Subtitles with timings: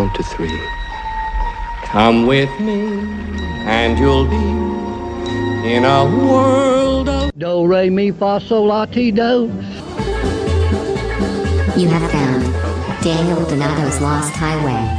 [0.00, 0.60] count to three.
[1.82, 2.80] Come with me,
[3.66, 4.46] and you'll be
[5.74, 9.46] in a world of Do, re, mi, fa, sol, la, ti, do.
[11.76, 12.42] You have found
[13.02, 14.96] Daniel Donato's Lost Highway.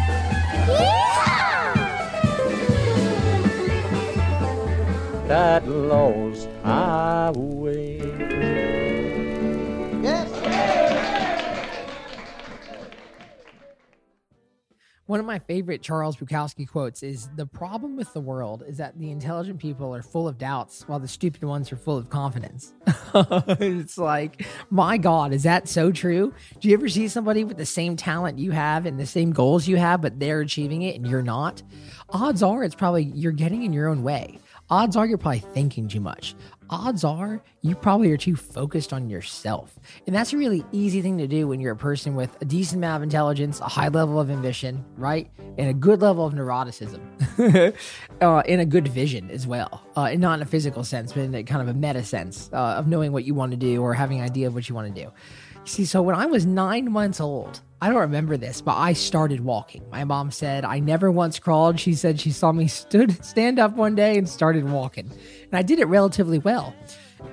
[5.28, 7.81] that lost highway.
[15.12, 18.98] One of my favorite Charles Bukowski quotes is The problem with the world is that
[18.98, 22.72] the intelligent people are full of doubts while the stupid ones are full of confidence.
[23.14, 26.34] it's like, my God, is that so true?
[26.62, 29.68] Do you ever see somebody with the same talent you have and the same goals
[29.68, 31.62] you have, but they're achieving it and you're not?
[32.12, 34.40] Odds are it's probably you're getting in your own way.
[34.70, 36.36] Odds are you're probably thinking too much.
[36.72, 39.78] Odds are you probably are too focused on yourself.
[40.08, 42.80] And that's a really easy thing to do when you're a person with a decent
[42.80, 45.30] amount of intelligence, a high level of ambition, right?
[45.58, 47.76] And a good level of neuroticism,
[48.22, 49.86] uh, and a good vision as well.
[49.98, 52.50] Uh, and not in a physical sense, but in a kind of a meta sense
[52.54, 54.74] uh, of knowing what you want to do or having an idea of what you
[54.74, 55.12] want to do.
[55.66, 59.42] See, so when I was nine months old, I don't remember this, but I started
[59.42, 59.88] walking.
[59.90, 61.80] My mom said I never once crawled.
[61.80, 65.10] She said she saw me stood stand up one day and started walking.
[65.10, 66.76] And I did it relatively well.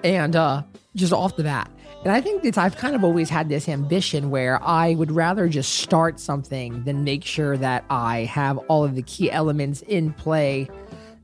[0.05, 0.63] And uh
[0.97, 1.71] just off the bat.
[2.05, 5.49] And I think that I've kind of always had this ambition where I would rather
[5.49, 10.13] just start something than make sure that I have all of the key elements in
[10.13, 10.69] play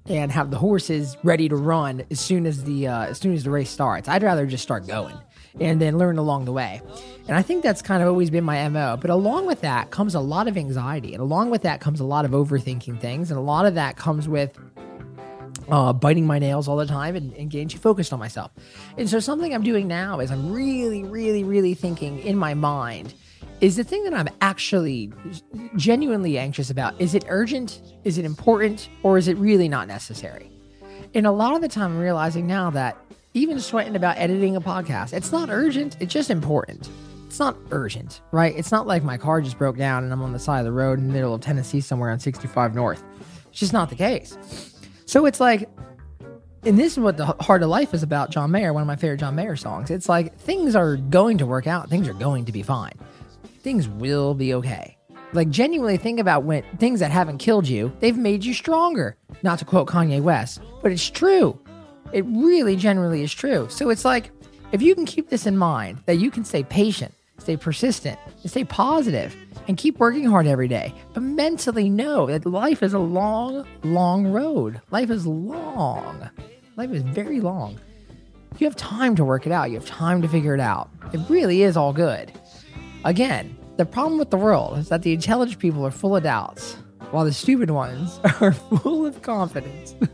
[0.06, 3.44] and have the horses ready to run as soon as the uh, as soon as
[3.44, 4.08] the race starts.
[4.08, 5.16] I'd rather just start going
[5.60, 6.82] and then learn along the way.
[7.28, 8.96] And I think that's kind of always been my MO.
[9.00, 11.12] But along with that comes a lot of anxiety.
[11.14, 13.30] And along with that comes a lot of overthinking things.
[13.30, 14.58] And a lot of that comes with
[15.68, 18.50] uh, biting my nails all the time and, and getting too focused on myself.
[18.98, 23.14] And so something I'm doing now is I'm really, really, really thinking in my mind
[23.60, 25.12] is the thing that I'm actually
[25.76, 27.00] genuinely anxious about.
[27.00, 27.80] Is it urgent?
[28.04, 28.88] Is it important?
[29.02, 30.50] Or is it really not necessary?
[31.14, 32.96] And a lot of the time I'm realizing now that
[33.34, 35.96] even sweating about editing a podcast, it's not urgent.
[36.00, 36.88] It's just important.
[37.26, 38.54] It's not urgent, right?
[38.56, 40.72] It's not like my car just broke down and I'm on the side of the
[40.72, 43.02] road in the middle of Tennessee somewhere on 65 North.
[43.50, 44.38] It's just not the case.
[45.06, 45.68] So it's like,
[46.64, 48.30] and this is what the heart of life is about.
[48.30, 49.90] John Mayer, one of my favorite John Mayer songs.
[49.90, 51.90] It's like things are going to work out.
[51.90, 52.94] Things are going to be fine.
[53.64, 54.98] Things will be okay.
[55.32, 59.16] Like genuinely think about when things that haven't killed you, they've made you stronger.
[59.42, 61.58] Not to quote Kanye West, but it's true.
[62.12, 63.66] It really generally is true.
[63.70, 64.30] So it's like
[64.72, 68.50] if you can keep this in mind, that you can stay patient, stay persistent, and
[68.50, 69.34] stay positive,
[69.66, 74.26] and keep working hard every day, but mentally know that life is a long, long
[74.26, 74.82] road.
[74.90, 76.28] Life is long.
[76.76, 77.80] Life is very long.
[78.58, 79.70] You have time to work it out.
[79.70, 80.90] You have time to figure it out.
[81.14, 82.30] It really is all good.
[83.04, 86.76] Again, the problem with the world is that the intelligent people are full of doubts,
[87.10, 89.94] while the stupid ones are full of confidence.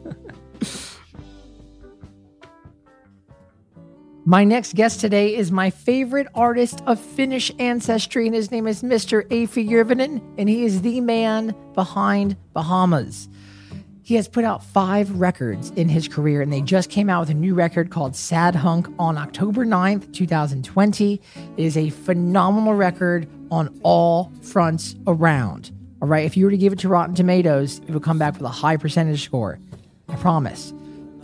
[4.27, 8.83] My next guest today is my favorite artist of Finnish ancestry, and his name is
[8.83, 9.25] Mr.
[9.25, 13.29] Afie Jurvanen, and he is the man behind Bahamas.
[14.10, 17.31] He has put out five records in his career, and they just came out with
[17.31, 21.21] a new record called Sad Hunk on October 9th, 2020.
[21.56, 25.70] It is a phenomenal record on all fronts around.
[26.03, 28.32] All right, if you were to give it to Rotten Tomatoes, it would come back
[28.32, 29.60] with a high percentage score.
[30.09, 30.75] I promise.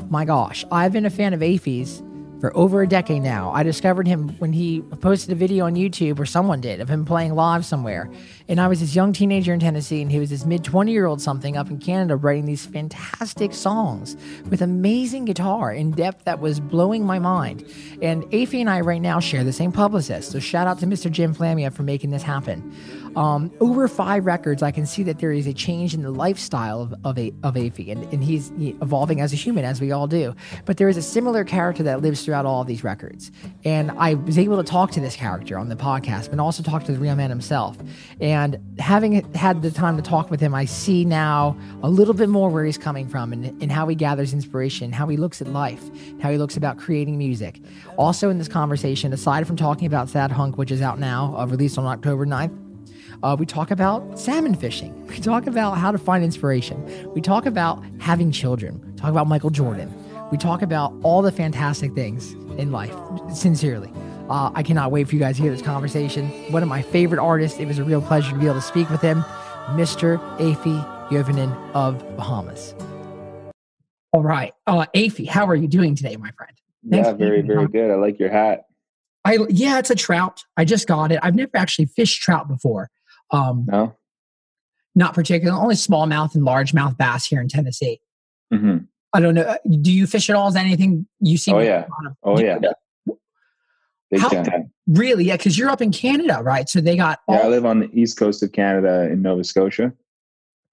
[0.08, 2.04] My gosh, I've been a fan of Afie's
[2.41, 3.50] for over a decade now.
[3.52, 7.04] I discovered him when he posted a video on YouTube, or someone did, of him
[7.04, 8.10] playing live somewhere.
[8.48, 11.06] And I was this young teenager in Tennessee, and he was this mid 20 year
[11.06, 14.16] old something up in Canada writing these fantastic songs
[14.50, 17.64] with amazing guitar in depth that was blowing my mind.
[18.02, 20.30] And Afie and I right now share the same publicist.
[20.30, 21.10] So shout out to Mr.
[21.10, 22.75] Jim Flamia for making this happen.
[23.16, 26.82] Um, over five records, I can see that there is a change in the lifestyle
[26.82, 30.06] of, of, a, of Afie, and, and he's evolving as a human, as we all
[30.06, 30.34] do.
[30.66, 33.32] But there is a similar character that lives throughout all of these records.
[33.65, 36.84] And I was able to talk to this character on the podcast, but also talk
[36.84, 37.78] to the real man himself.
[38.21, 42.29] And having had the time to talk with him, I see now a little bit
[42.29, 45.49] more where he's coming from and, and how he gathers inspiration, how he looks at
[45.49, 45.82] life,
[46.20, 47.62] how he looks about creating music.
[47.96, 51.46] Also, in this conversation, aside from talking about Sad Hunk, which is out now, uh,
[51.46, 52.65] released on October 9th,
[53.22, 54.92] uh, we talk about salmon fishing.
[55.16, 57.10] We talk about how to find inspiration.
[57.14, 58.82] We talk about having children.
[58.86, 59.92] We talk about Michael Jordan.
[60.30, 62.94] We talk about all the fantastic things in life,
[63.32, 63.90] sincerely.
[64.28, 66.28] Uh, I cannot wait for you guys to hear this conversation.
[66.52, 67.58] One of my favorite artists.
[67.58, 69.22] It was a real pleasure to be able to speak with him,
[69.68, 70.18] Mr.
[70.38, 72.74] Afie Jurvanen of Bahamas.
[74.12, 74.52] All right.
[74.66, 76.52] Uh, Afie, how are you doing today, my friend?
[76.90, 77.90] Thanks yeah, very, very good.
[77.90, 78.66] I like your hat.
[79.24, 80.44] I yeah, it's a trout.
[80.56, 81.18] I just got it.
[81.22, 82.90] I've never actually fished trout before.
[83.31, 83.96] Um, no.
[84.94, 88.00] not particularly, only smallmouth and largemouth bass here in Tennessee.
[88.52, 88.78] hmm
[89.12, 89.43] I don't know.
[89.43, 90.49] uh, Do you fish at all?
[90.49, 91.50] Is anything you see?
[91.52, 91.87] Oh, yeah.
[92.23, 92.58] Oh yeah,
[94.11, 94.70] big How- time.
[94.88, 95.25] Really?
[95.25, 96.69] Yeah, because you're up in Canada, right?
[96.69, 99.93] So they got Yeah, I live on the east coast of Canada in Nova Scotia.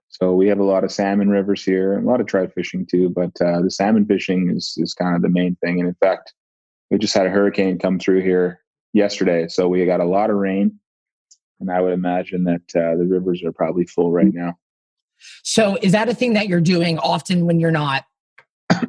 [0.09, 3.09] So we have a lot of salmon rivers here, a lot of trout fishing too.
[3.09, 5.79] But uh, the salmon fishing is is kind of the main thing.
[5.79, 6.33] And in fact,
[6.91, 8.59] we just had a hurricane come through here
[8.93, 10.79] yesterday, so we got a lot of rain.
[11.63, 14.57] And I would imagine that uh, the rivers are probably full right now.
[15.43, 18.03] So is that a thing that you're doing often when you're not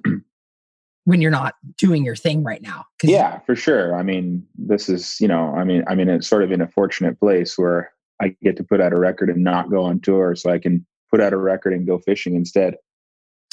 [1.05, 2.87] when you're not doing your thing right now?
[3.05, 3.97] Yeah, for sure.
[3.97, 6.67] I mean, this is you know, I mean, I mean, it's sort of in a
[6.67, 10.35] fortunate place where I get to put out a record and not go on tour,
[10.35, 12.75] so I can put out a record and go fishing instead,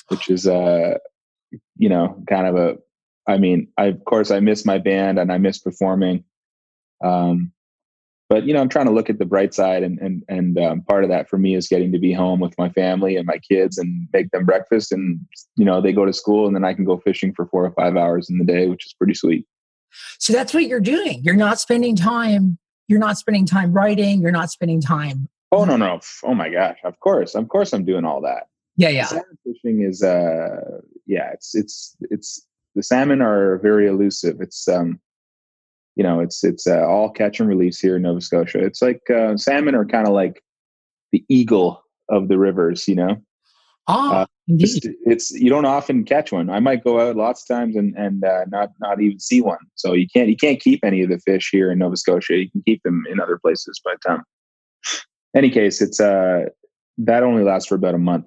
[0.08, 0.98] which is uh,
[1.78, 2.78] you know, kind of a.
[3.28, 6.24] I mean, I of course I miss my band and I miss performing,
[7.04, 7.52] um,
[8.32, 10.84] but you know, I'm trying to look at the bright side, and and and um,
[10.84, 13.38] part of that for me is getting to be home with my family and my
[13.40, 15.20] kids and make them breakfast, and
[15.58, 17.72] you know, they go to school, and then I can go fishing for four or
[17.72, 19.46] five hours in the day, which is pretty sweet.
[20.18, 21.20] So that's what you're doing.
[21.26, 22.58] You're not spending time.
[22.88, 24.22] You're not spending time writing.
[24.22, 25.28] You're not spending time.
[25.52, 26.00] Oh no no!
[26.24, 26.78] Oh my gosh!
[26.86, 28.48] Of course, of course, I'm doing all that.
[28.78, 29.08] Yeah, yeah.
[29.08, 34.38] Salmon fishing is uh yeah, it's it's it's the salmon are very elusive.
[34.40, 35.02] It's um
[35.96, 38.60] you know it's it's uh, all catch and release here in Nova Scotia.
[38.60, 40.42] It's like uh, salmon are kind of like
[41.12, 42.88] the eagle of the rivers.
[42.88, 43.18] You know,
[43.88, 44.26] Ah, Uh.
[44.58, 46.50] Just- it's you don't often catch one.
[46.50, 49.60] I might go out lots of times and and uh, not not even see one.
[49.76, 52.36] So you can't you can't keep any of the fish here in Nova Scotia.
[52.38, 54.24] You can keep them in other places, but um,
[55.36, 56.46] any case, it's uh
[56.98, 58.26] that only lasts for about a month.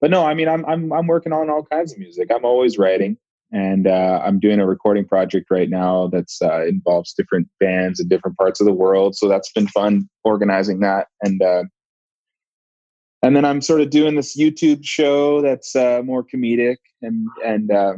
[0.00, 2.30] But no, I mean I'm I'm I'm working on all kinds of music.
[2.34, 3.18] I'm always writing,
[3.52, 8.08] and uh, I'm doing a recording project right now that's uh, involves different bands in
[8.08, 9.16] different parts of the world.
[9.16, 11.42] So that's been fun organizing that and.
[11.42, 11.64] Uh,
[13.22, 17.70] and then I'm sort of doing this YouTube show that's uh, more comedic and and
[17.70, 17.94] uh,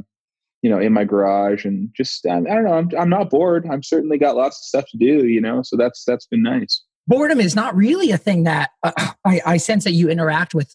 [0.63, 3.67] you know in my garage and just I don't know I'm I'm not bored.
[3.71, 5.63] I've certainly got lots of stuff to do, you know.
[5.63, 6.83] So that's that's been nice.
[7.07, 8.93] Boredom is not really a thing that uh,
[9.25, 10.75] I, I sense that you interact with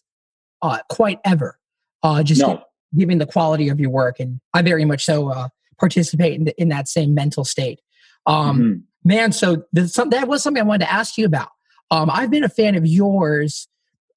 [0.62, 1.58] uh, quite ever.
[2.02, 2.62] Uh, just No,
[2.96, 5.48] given the quality of your work, and I very much so uh,
[5.78, 7.80] participate in, the, in that same mental state.
[8.26, 8.82] Um, Mhm.
[9.04, 11.50] Man, so some, that was something I wanted to ask you about.
[11.92, 13.68] Um, I've been a fan of yours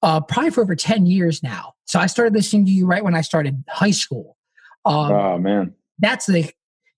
[0.02, 1.74] uh, probably for over 10 years now.
[1.84, 4.36] So I started listening to you right when I started high school.
[4.84, 6.50] Um, oh man, that's the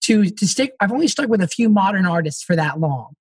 [0.04, 0.72] to to stick.
[0.80, 3.12] I've only stuck with a few modern artists for that long,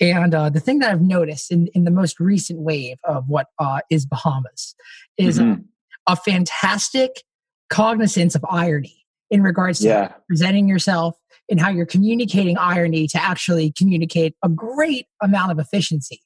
[0.00, 3.48] and uh, the thing that I've noticed in in the most recent wave of what
[3.58, 4.76] uh, is Bahamas
[5.16, 5.64] is Mhm.
[6.06, 7.24] a, a fantastic
[7.70, 11.16] cognizance of irony in regards to yeah, presenting yourself
[11.48, 16.20] and how you're communicating irony to actually communicate a great amount of efficiency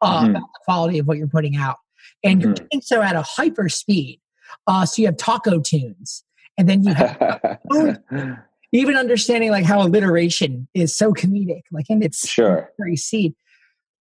[0.00, 0.30] uh, Mhm.
[0.30, 1.76] about the quality of what you're putting out.
[2.22, 2.68] And you're Mhm.
[2.70, 4.20] doing so at a hyper speed.
[4.66, 6.24] Uh, so you have taco tunes,
[6.56, 7.58] and then you have
[8.72, 12.70] even understanding like how alliteration is so comedic, like in its sure.
[12.78, 13.34] very seed.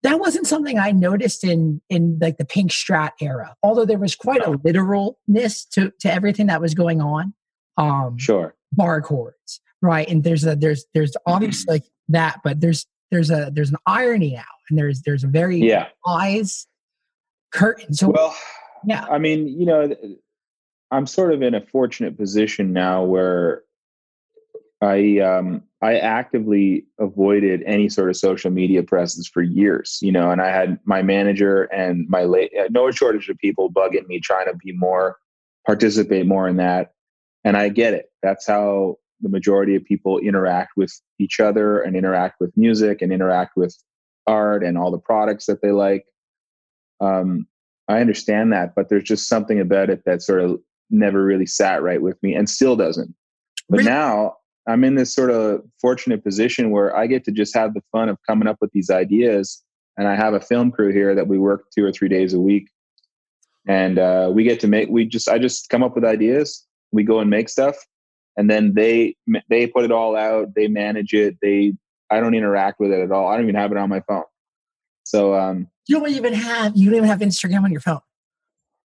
[0.04, 4.16] That wasn't something I noticed in in like the Pink Strat era, although there was
[4.16, 7.34] quite a literalness to to everything that was going on.
[7.78, 8.56] Um, Sure.
[8.74, 10.08] bar chords, right?
[10.10, 14.34] And there's a there's there's obviously like that, but there's there's a there's an irony
[14.36, 15.88] now, and there's there's a very Yeah.
[16.08, 16.66] eyes
[17.52, 17.94] curtain.
[17.94, 18.36] So Well,
[18.86, 19.94] yeah, I mean, you know,
[20.92, 23.64] I'm sort of in a fortunate position now where
[24.82, 30.32] I um I actively avoided any sort of social media presence for years, you know,
[30.32, 34.48] and I had my manager and my late no shortage of people bugging me trying
[34.48, 35.18] to be more
[35.66, 36.94] participate more in that.
[37.44, 38.12] And I get it.
[38.24, 43.12] That's how the majority of people interact with each other and interact with music and
[43.12, 43.78] interact with
[44.28, 46.06] art and all the products that they like.
[47.02, 47.48] Um,
[47.88, 50.60] I understand that, but there's just something about it that sort of
[50.90, 53.14] never really sat right with me and still doesn't.
[53.70, 53.90] But Really?
[53.90, 54.36] now
[54.70, 58.10] I'm in this sort of fortunate position where I get to just have the fun
[58.10, 59.64] of coming up with these ideas.
[59.98, 62.40] And I have a film crew here that we work two or three days a
[62.40, 62.70] week.
[63.68, 66.66] And uh, we get to make, we just, I just come up with ideas.
[66.92, 67.76] We go and make stuff.
[68.38, 69.16] And then they,
[69.50, 70.56] they put it all out.
[70.56, 71.38] They manage it.
[71.42, 71.74] They,
[72.10, 73.28] I don't interact with it at all.
[73.28, 74.24] I don't even have it on my phone.
[75.04, 78.00] So, um, you don't even have you don't even have Instagram on your phone.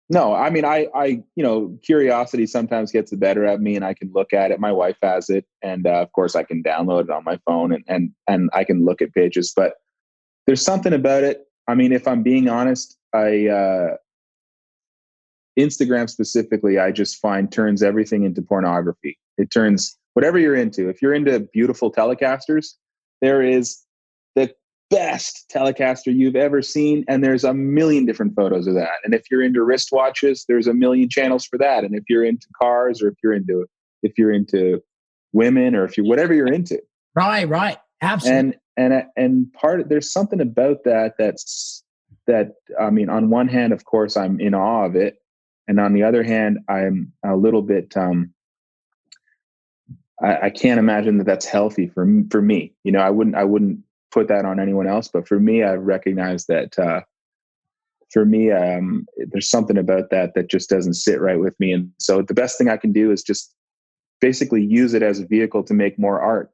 [0.09, 3.85] No, I mean, I, I, you know, curiosity sometimes gets the better of me, and
[3.85, 4.59] I can look at it.
[4.59, 7.73] My wife has it, and uh, of course, I can download it on my phone,
[7.73, 9.53] and and and I can look at pages.
[9.55, 9.75] But
[10.45, 11.47] there's something about it.
[11.67, 13.95] I mean, if I'm being honest, I uh,
[15.57, 19.17] Instagram specifically, I just find turns everything into pornography.
[19.37, 20.89] It turns whatever you're into.
[20.89, 22.73] If you're into beautiful telecasters,
[23.21, 23.79] there is
[24.89, 27.03] best Telecaster you've ever seen.
[27.07, 28.99] And there's a million different photos of that.
[29.03, 31.83] And if you're into wristwatches, there's a million channels for that.
[31.83, 33.65] And if you're into cars or if you're into
[34.03, 34.81] if you're into
[35.31, 36.81] women or if you whatever you're into.
[37.15, 37.77] Right, right.
[38.01, 38.39] Absolutely.
[38.77, 41.83] And and and part there's something about that that's
[42.27, 45.17] that I mean, on one hand, of course, I'm in awe of it.
[45.67, 48.33] And on the other hand, I'm a little bit um
[50.21, 52.73] I, I can't imagine that that's healthy for for me.
[52.83, 53.79] You know, I wouldn't I wouldn't
[54.13, 57.01] put that on anyone else, but for me, I recognize that uh,
[58.11, 61.73] for me, um, there's something about that that just doesn't sit right with me.
[61.73, 63.53] And so the best thing I can do is just
[64.21, 66.51] basically use it as a vehicle to make more art.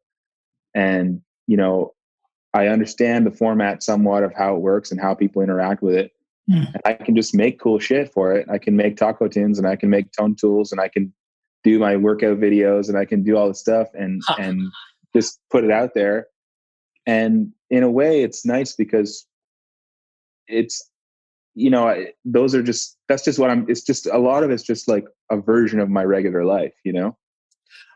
[0.73, 1.93] And you know,
[2.53, 6.11] I understand the format somewhat of how it works and how people interact with it.
[6.49, 6.73] Mm.
[6.73, 8.47] And I can just make cool shit for it.
[8.49, 11.13] I can make taco tins and I can make tone tools and I can
[11.63, 14.35] do my workout videos and I can do all the stuff and huh.
[14.39, 14.61] and
[15.15, 16.27] just put it out there.
[17.09, 19.25] And in a way, it's nice because
[20.47, 20.87] it's
[21.55, 23.65] you know those are just that's just what I'm.
[23.67, 26.93] It's just a lot of it's just like a version of my regular life, you
[26.93, 27.17] know.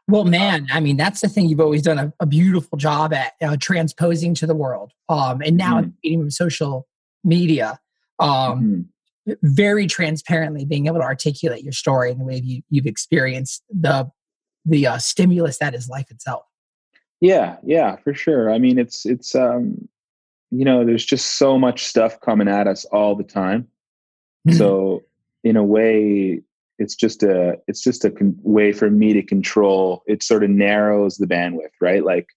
[0.08, 3.34] Well, man, I mean, that's the thing you've always done a, a beautiful job at
[3.40, 4.92] uh, transposing to the world.
[5.08, 5.92] Um, and now mm-hmm.
[6.04, 6.88] medium of social
[7.24, 7.80] media,
[8.20, 8.82] um, mm-hmm
[9.42, 14.12] very transparently being able to articulate your story in the way you, you've experienced the
[14.66, 16.44] the uh, stimulus that is life itself
[17.24, 19.88] yeah yeah for sure i mean it's it's um
[20.52, 23.66] you know there's just so much stuff coming at us all the time
[24.46, 24.58] mm-hmm.
[24.58, 25.02] so
[25.46, 26.42] in a way
[26.80, 30.50] it's just a it's just a con- way for me to control it sort of
[30.50, 32.28] narrows the bandwidth right like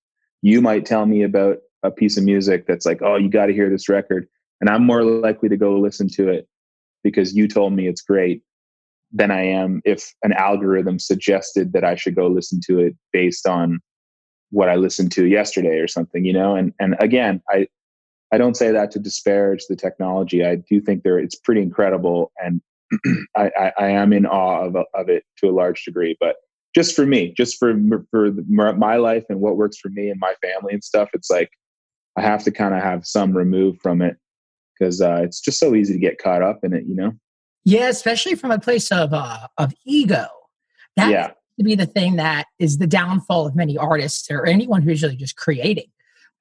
[0.42, 3.52] you might tell me about a piece of music that's like oh you got to
[3.52, 4.28] hear this record
[4.60, 6.46] and i'm more likely to go listen to it
[7.02, 8.42] because you told me it's great
[9.12, 13.46] than I am if an algorithm suggested that I should go listen to it based
[13.46, 13.80] on
[14.50, 16.56] what I listened to yesterday or something, you know?
[16.56, 17.68] And and again, I
[18.32, 20.44] I don't say that to disparage the technology.
[20.44, 22.60] I do think there it's pretty incredible and
[23.36, 26.36] I, I, I, am in awe of, of it to a large degree, but
[26.74, 27.74] just for me, just for
[28.10, 31.50] for my life and what works for me and my family and stuff, it's like
[32.16, 34.18] I have to kind of have some remove from it
[34.78, 37.12] because uh, it's just so easy to get caught up in it, you know.
[37.64, 40.26] Yeah, especially from a place of uh, of ego.
[40.96, 41.30] That yeah.
[41.58, 45.16] To be the thing that is the downfall of many artists or anyone who's really
[45.16, 45.90] just creating.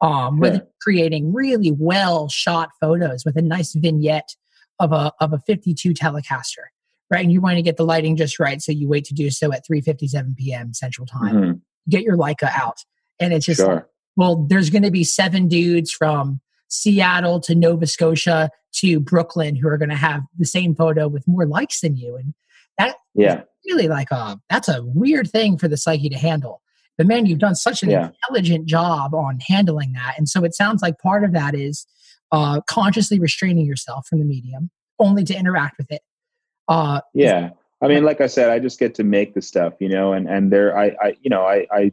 [0.02, 4.36] Um, with creating really well shot photos with a nice vignette
[4.78, 6.66] of a of a 52 Telecaster,
[7.10, 7.24] right?
[7.24, 9.54] And you want to get the lighting just right, so you wait to do so
[9.54, 10.74] at 3:57 p.m.
[10.74, 11.36] Central Time.
[11.36, 11.52] Mm-hmm.
[11.90, 12.84] Get your Leica out,
[13.22, 13.74] and it's just sure.
[13.74, 13.86] like,
[14.18, 19.68] well, there's going to be seven dudes from Seattle to Nova Scotia to Brooklyn who
[19.68, 22.16] are going to have the same photo with more likes than you.
[22.16, 22.34] And
[22.78, 23.44] that yeah.
[23.68, 26.62] Really like a, uh, that's a weird thing for the psyche to handle.
[26.98, 28.10] But man, you've done such an yeah.
[28.10, 30.16] intelligent job on handling that.
[30.18, 31.86] And so it sounds like part of that is
[32.32, 34.70] uh, consciously restraining yourself from the medium
[35.00, 36.02] only to interact with it.
[36.68, 37.50] Uh, yeah.
[37.82, 40.28] I mean, like I said, I just get to make the stuff, you know, and,
[40.30, 41.92] and there, I, I, you know, I, I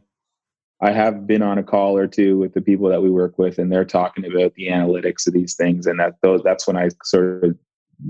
[0.83, 3.57] I have been on a call or two with the people that we work with,
[3.57, 6.89] and they're talking about the analytics of these things, and that those that's when I
[7.05, 7.57] sort of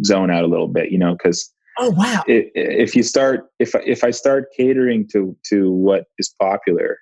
[0.03, 4.03] zone out a little bit, you know, because oh wow, if you start if if
[4.03, 6.99] I start catering to to what is popular,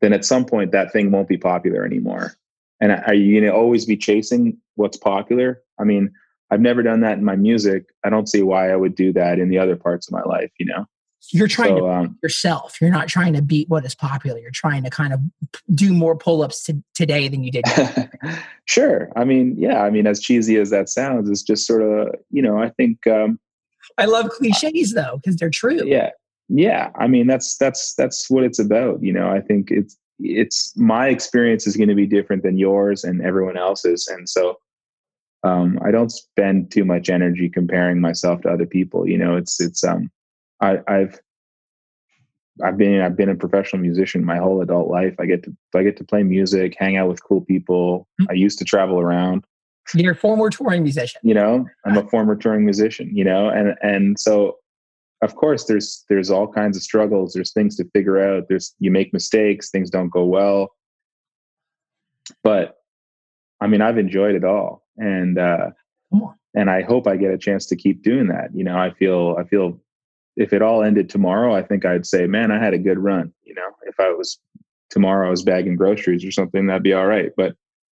[0.00, 2.34] then at some point that thing won't be popular anymore.
[2.80, 5.62] And are you going to always be chasing what's popular?
[5.80, 6.12] I mean,
[6.50, 7.86] I've never done that in my music.
[8.04, 10.50] I don't see why I would do that in the other parts of my life,
[10.58, 10.86] you know.
[11.32, 12.80] You're trying so, to um, yourself.
[12.80, 14.38] You're not trying to beat what is popular.
[14.38, 15.20] You're trying to kind of
[15.74, 17.64] do more pull-ups to, today than you did.
[18.66, 19.10] sure.
[19.16, 19.82] I mean, yeah.
[19.82, 22.58] I mean, as cheesy as that sounds, it's just sort of you know.
[22.58, 23.38] I think um,
[23.98, 25.82] I love cliches though because they're true.
[25.84, 26.10] Yeah,
[26.48, 26.90] yeah.
[26.96, 29.02] I mean, that's that's that's what it's about.
[29.02, 33.04] You know, I think it's it's my experience is going to be different than yours
[33.04, 34.58] and everyone else's, and so
[35.42, 39.08] um, I don't spend too much energy comparing myself to other people.
[39.08, 40.10] You know, it's it's um
[40.60, 41.20] I, I've
[42.62, 45.14] I've been I've been a professional musician my whole adult life.
[45.18, 48.08] I get to I get to play music, hang out with cool people.
[48.20, 48.30] Mm-hmm.
[48.30, 49.44] I used to travel around.
[49.94, 51.20] You're a former touring musician.
[51.22, 53.14] You know, I'm a former touring musician.
[53.14, 54.56] You know, and and so
[55.22, 57.34] of course there's there's all kinds of struggles.
[57.34, 58.44] There's things to figure out.
[58.48, 59.70] There's you make mistakes.
[59.70, 60.74] Things don't go well.
[62.42, 62.76] But
[63.60, 65.70] I mean, I've enjoyed it all, and uh,
[66.54, 68.54] and I hope I get a chance to keep doing that.
[68.54, 69.80] You know, I feel I feel
[70.36, 73.32] if it all ended tomorrow, I think I'd say, man, I had a good run.
[73.44, 74.38] You know, if I was
[74.90, 77.32] tomorrow I was bagging groceries or something, that'd be all right.
[77.36, 77.56] But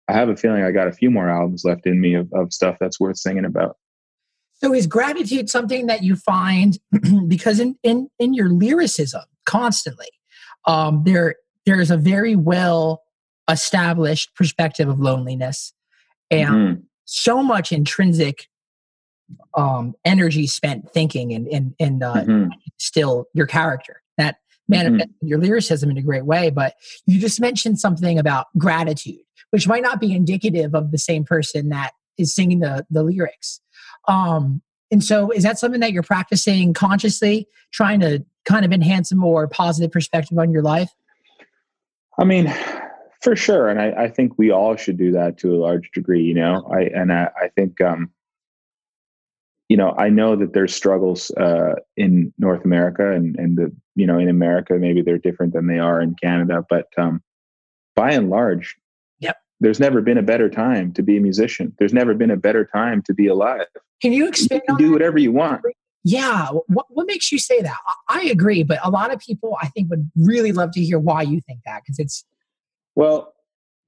[0.09, 2.53] I have a feeling I got a few more albums left in me of, of
[2.53, 3.77] stuff that's worth singing about.
[4.55, 6.79] So is gratitude something that you find
[7.29, 10.09] because in, in, in your lyricism constantly,
[10.67, 13.03] um, there, there's a very well
[13.51, 15.73] established perspective of loneliness
[16.31, 16.83] and Mhm.
[17.05, 18.49] so much intrinsic
[19.57, 22.51] um energy spent thinking and and and uh Mhm.
[22.79, 24.37] still your character that
[24.69, 26.75] manifests your lyricism in a great way but
[27.07, 29.21] you just mentioned something about gratitude
[29.51, 33.61] which might not be indicative of the same person that is singing the the lyrics
[34.09, 39.13] um and so is that something that you're practicing consciously trying to kind of enhance
[39.13, 40.91] a more positive perspective on your life
[42.21, 42.53] I mean,
[43.23, 46.23] for sure, and I, I think we all should do that to a large degree.
[46.23, 48.11] You know, I and I, I think, um,
[49.69, 54.07] you know, I know that there's struggles uh, in North America and and the you
[54.07, 57.23] know in America maybe they're different than they are in Canada, but um,
[57.95, 58.77] by and large,
[59.21, 59.37] Yep.
[59.61, 61.75] there's never been a better time to be a musician.
[61.79, 63.67] There's never been a better time to be alive.
[64.01, 65.63] can you You can do whatever you want.
[66.05, 66.49] Yeah.
[66.69, 67.77] What, what makes you say that?
[68.09, 70.99] I, I agree, but a lot of people I think would really love to hear
[70.99, 72.25] why you think that because it's
[72.95, 73.35] Well,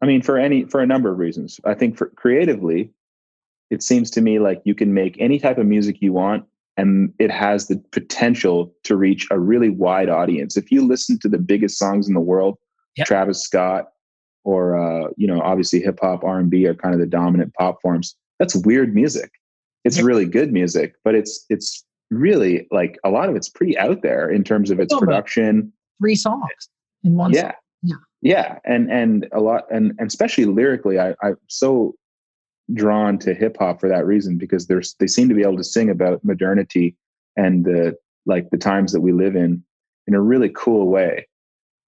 [0.02, 1.60] I mean, for any for a number of reasons.
[1.64, 2.90] I think for creatively,
[3.70, 6.44] it seems to me like you can make any type of music you want,
[6.76, 10.56] and it has the potential to reach a really wide audience.
[10.56, 12.56] If you listen to the biggest songs in the world,
[12.96, 13.06] Yep.
[13.06, 13.86] Travis Scott,
[14.44, 17.54] or uh, you know, obviously hip hop, R and B are kind of the dominant
[17.54, 18.16] pop forms.
[18.40, 19.30] That's weird music.
[19.84, 20.06] It's Yep.
[20.06, 24.28] really good music, but it's it's really like a lot of it's pretty out there
[24.28, 26.68] in terms of its Oh, production three songs
[27.04, 27.32] in one.
[27.32, 27.52] yeah
[27.84, 27.94] Yeah.
[28.20, 31.94] yeah and and a lot and, and especially lyrically i i'm so
[32.74, 35.64] drawn to hip hop for that reason because there's they seem to be able to
[35.64, 36.96] sing about modernity
[37.36, 37.96] and the
[38.26, 39.62] like the times that we live in
[40.06, 41.26] in a really cool way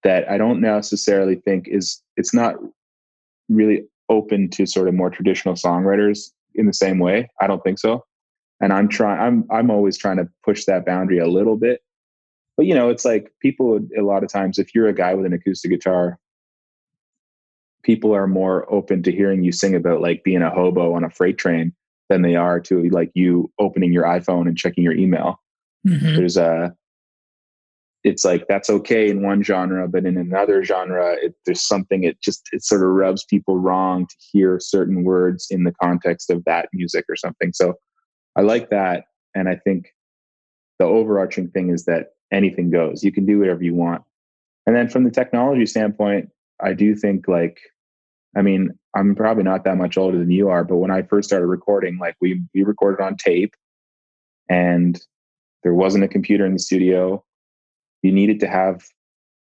[0.03, 2.55] that i don't necessarily think is it's not
[3.49, 7.29] really open to sort of more traditional songwriters in the same way.
[7.41, 8.03] I don't think so.
[8.61, 11.81] And i'm trying i'm i'm always trying to push that boundary a little bit.
[12.55, 15.25] But you know it's like people a lot of times if you're a guy with
[15.25, 16.19] an acoustic guitar
[17.83, 21.09] people are more open to hearing you sing about like being a hobo on a
[21.09, 21.73] freight train
[22.09, 25.39] than they are to like you opening your iphone and checking your email.
[25.85, 26.15] Mhm.
[26.15, 26.73] there's a
[28.05, 32.19] it's like that's okay in one genre but in another genre it, there's something it
[32.21, 36.43] just it sort of rubs people wrong to hear certain words in the context of
[36.45, 37.51] that music or something.
[37.53, 37.75] So
[38.35, 39.87] i like that and i think
[40.79, 43.03] the overarching thing is that anything goes.
[43.03, 44.01] You can do whatever you want.
[44.65, 46.29] And then from the technology standpoint
[46.61, 47.57] i do think like
[48.35, 51.29] i mean i'm probably not that much older than you are but when i first
[51.29, 53.53] started recording like we we recorded on tape
[54.49, 55.01] and
[55.63, 57.23] there wasn't a computer in the studio.
[58.01, 58.85] You needed to have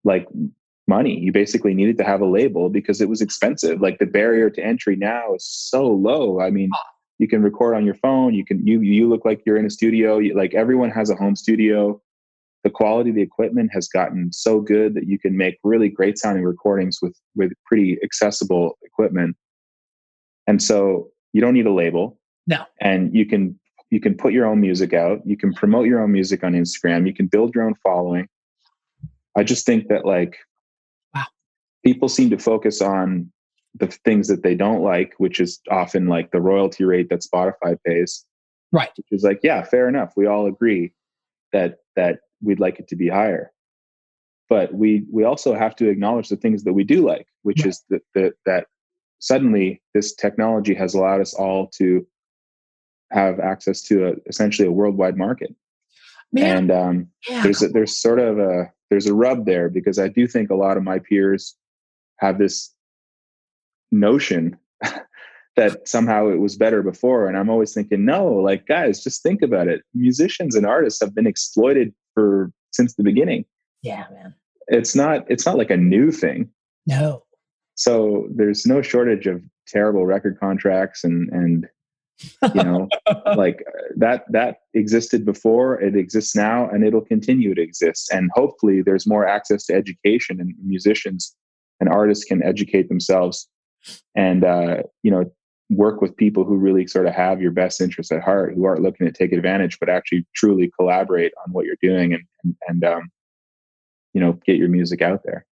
[0.05, 0.29] like
[0.89, 1.19] money.
[1.19, 3.81] You basically needed to have a label because it was expensive.
[3.81, 6.41] Like the barrier to entry now is so low.
[6.41, 6.71] I mean
[7.19, 8.35] you can record on your phone.
[8.35, 10.19] You can you you look like you're in a studio.
[10.19, 12.03] You, like everyone has a home studio
[12.63, 16.19] the quality of the equipment has gotten so good that you can make really great
[16.19, 19.37] sounding recordings with with pretty accessible equipment.
[20.47, 22.19] And so you don't need a label.
[22.47, 22.65] No.
[22.81, 23.59] and you can
[23.91, 25.21] you can put your own music out.
[25.25, 27.07] You can promote your own music on instagram.
[27.07, 28.27] You can build your own following.
[29.37, 30.37] I just think that like
[31.15, 31.25] Wow.
[31.85, 33.31] people seem to focus on
[33.75, 37.77] the things that they don't like which is often like the royalty rate that spotify
[37.87, 38.25] pays.
[38.73, 38.91] Right.
[38.97, 40.13] which is like yeah fair enough.
[40.17, 40.93] We all agree
[41.53, 43.53] that that we'd like it to be higher
[44.49, 47.69] but we we also have to acknowledge the things that we do like which Right.
[47.69, 48.67] is that that that
[49.19, 52.07] suddenly this technology has allowed us all to
[53.13, 55.55] have access to a, essentially a worldwide market
[56.33, 57.43] Man, and um, yeah.
[57.43, 60.55] there's a, there's sort of a there's a rub there because I do think a
[60.55, 61.57] lot of my peers
[62.19, 62.73] have this
[63.93, 64.57] notion
[65.57, 69.43] that somehow it was better before and I'm always thinking no like guys just think
[69.43, 73.45] about it musicians and artists have been exploited for since the beginning
[73.83, 74.35] yeah, man.
[74.69, 76.49] it's not it's not like a new thing
[76.87, 77.23] No.
[77.75, 81.67] so there's no shortage of terrible record contracts and and
[82.55, 82.89] you know
[83.37, 88.31] like uh, that that existed before it exists now and it'll continue to exist and
[88.35, 91.35] hopefully there's more access to education and musicians
[91.81, 93.49] and artists can educate themselves
[94.15, 95.25] and uh, you know
[95.71, 98.83] work with people who really sort of have your best interests at heart who aren't
[98.83, 102.85] looking to take advantage but actually truly collaborate on what you're doing and and, and
[102.85, 103.11] um,
[104.13, 105.47] you know get your music out there.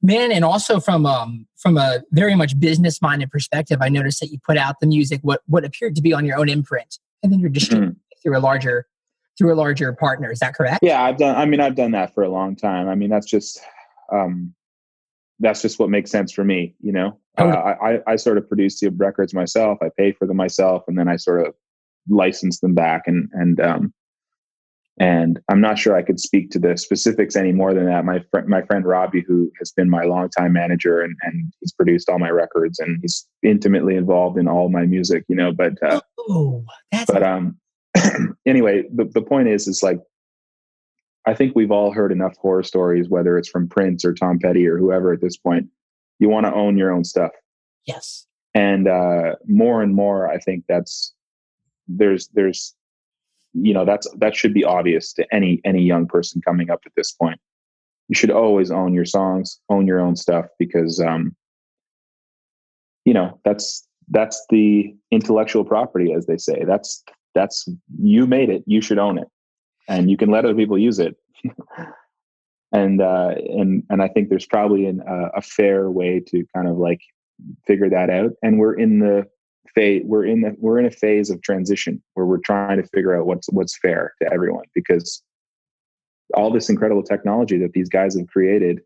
[0.00, 4.28] Man and also from um from a very much business minded perspective i noticed that
[4.28, 7.32] you put out the music what what appeared to be on your own imprint and
[7.32, 8.86] then you're distributing it through a larger
[9.38, 10.30] through a larger partner.
[10.30, 10.80] Is that correct?
[10.82, 12.88] Yeah i've done i mean i've done that for a long time.
[12.88, 13.60] I mean that's just
[14.12, 14.54] um
[15.42, 18.48] that's just what makes sense for me you know uh, I, I i sort of
[18.48, 21.54] produce the records myself i pay for them myself and then i sort of
[22.08, 23.94] license them back and and um
[24.98, 28.04] And I'm not sure I could speak to the specifics any more than that.
[28.04, 32.10] My friend, my friend Robbie, who has been my longtime manager and, and he's produced
[32.10, 36.00] all my records and he's intimately involved in all my music, you know, but, uh,
[36.28, 37.58] oh, that's but, um,
[38.46, 39.98] anyway, the, the point is, is like,
[41.26, 44.66] I think we've all heard enough horror stories, whether it's from Prince or Tom Petty
[44.66, 45.68] or whoever at this point.
[46.18, 47.32] You want to own your own stuff.
[47.86, 48.26] yes.
[48.54, 51.14] And uh, more and more, I think that's
[51.88, 52.74] there's there's
[53.54, 56.92] you know that's that should be obvious to any any young person coming up at
[56.94, 57.40] this point.
[58.08, 61.34] You should always own your songs, own your own stuff because um,
[63.06, 66.64] you know that's that's the intellectual property, as they say.
[66.66, 67.02] That's
[67.34, 67.68] that's
[68.02, 68.64] you made it.
[68.66, 69.28] You should own it,
[69.88, 71.16] and you can let other people use it.
[72.72, 76.68] and uh, and and I think there's probably an, uh, a fair way to kind
[76.68, 77.00] of like
[77.66, 78.32] figure that out.
[78.42, 79.26] And we're in the
[79.74, 83.16] phase we're in the we're in a phase of transition where we're trying to figure
[83.16, 85.22] out what's what's fair to everyone because
[86.34, 88.80] all this incredible technology that these guys have created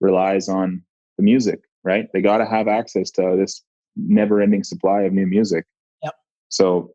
[0.00, 0.82] relies on
[1.16, 2.08] the music, right?
[2.12, 3.62] They got to have access to this
[3.96, 5.64] never-ending supply of new music.
[6.02, 6.14] Yep.
[6.48, 6.92] So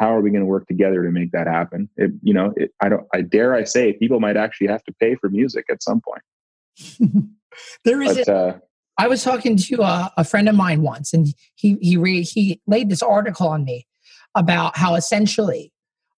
[0.00, 1.88] how are we going to work together to make that happen?
[1.96, 3.06] It, you know, it, I don't.
[3.14, 7.28] I dare I say, people might actually have to pay for music at some point.
[7.84, 8.58] there is But a, uh,
[8.98, 12.60] I was talking to a, a friend of mine once, and he he re, he
[12.66, 13.86] laid this article on me
[14.34, 15.70] about how essentially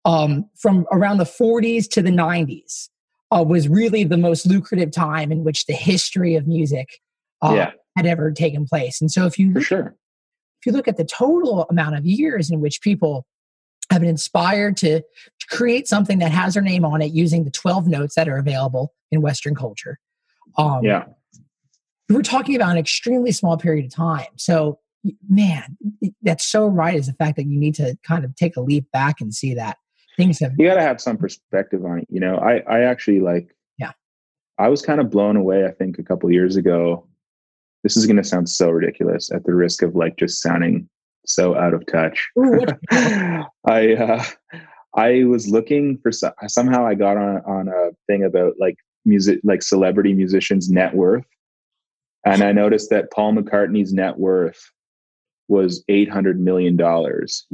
[0.04, 2.88] um, from around the 40s to the 90s
[3.30, 7.00] uh, was really the most lucrative time in which the history of music
[7.42, 9.00] uh, yeah, had ever taken place.
[9.00, 9.96] And so, if you for look, sure.
[10.60, 13.26] if you look at the total amount of years in which people
[13.90, 17.50] have been inspired to, to create something that has her name on it using the
[17.50, 19.98] 12 notes that are available in Western culture,
[20.56, 21.06] um, Yeah,
[22.08, 24.26] we're talking about an extremely small period of time.
[24.36, 24.78] So,
[25.28, 25.76] man,
[26.22, 28.90] that's so right is the fact that you need to kind of take a leap
[28.92, 29.78] back and see that
[30.16, 30.52] things have.
[30.58, 32.08] you got to have some perspective on it.
[32.10, 33.54] You know, I I actually like.
[33.78, 33.92] Yeah.
[34.58, 35.64] I was kind of blown away.
[35.64, 37.06] I think a couple of years ago.
[37.82, 40.86] This is going to sound so ridiculous at the risk of like just sounding
[41.30, 42.28] so out of touch.
[42.38, 42.64] Ooh,
[43.66, 44.24] I uh,
[44.94, 49.40] I was looking for some, somehow I got on on a thing about like music
[49.44, 51.24] like celebrity musicians net worth,
[52.24, 54.60] and I noticed that Paul McCartney's net worth
[55.48, 57.46] was eight hundred million dollars,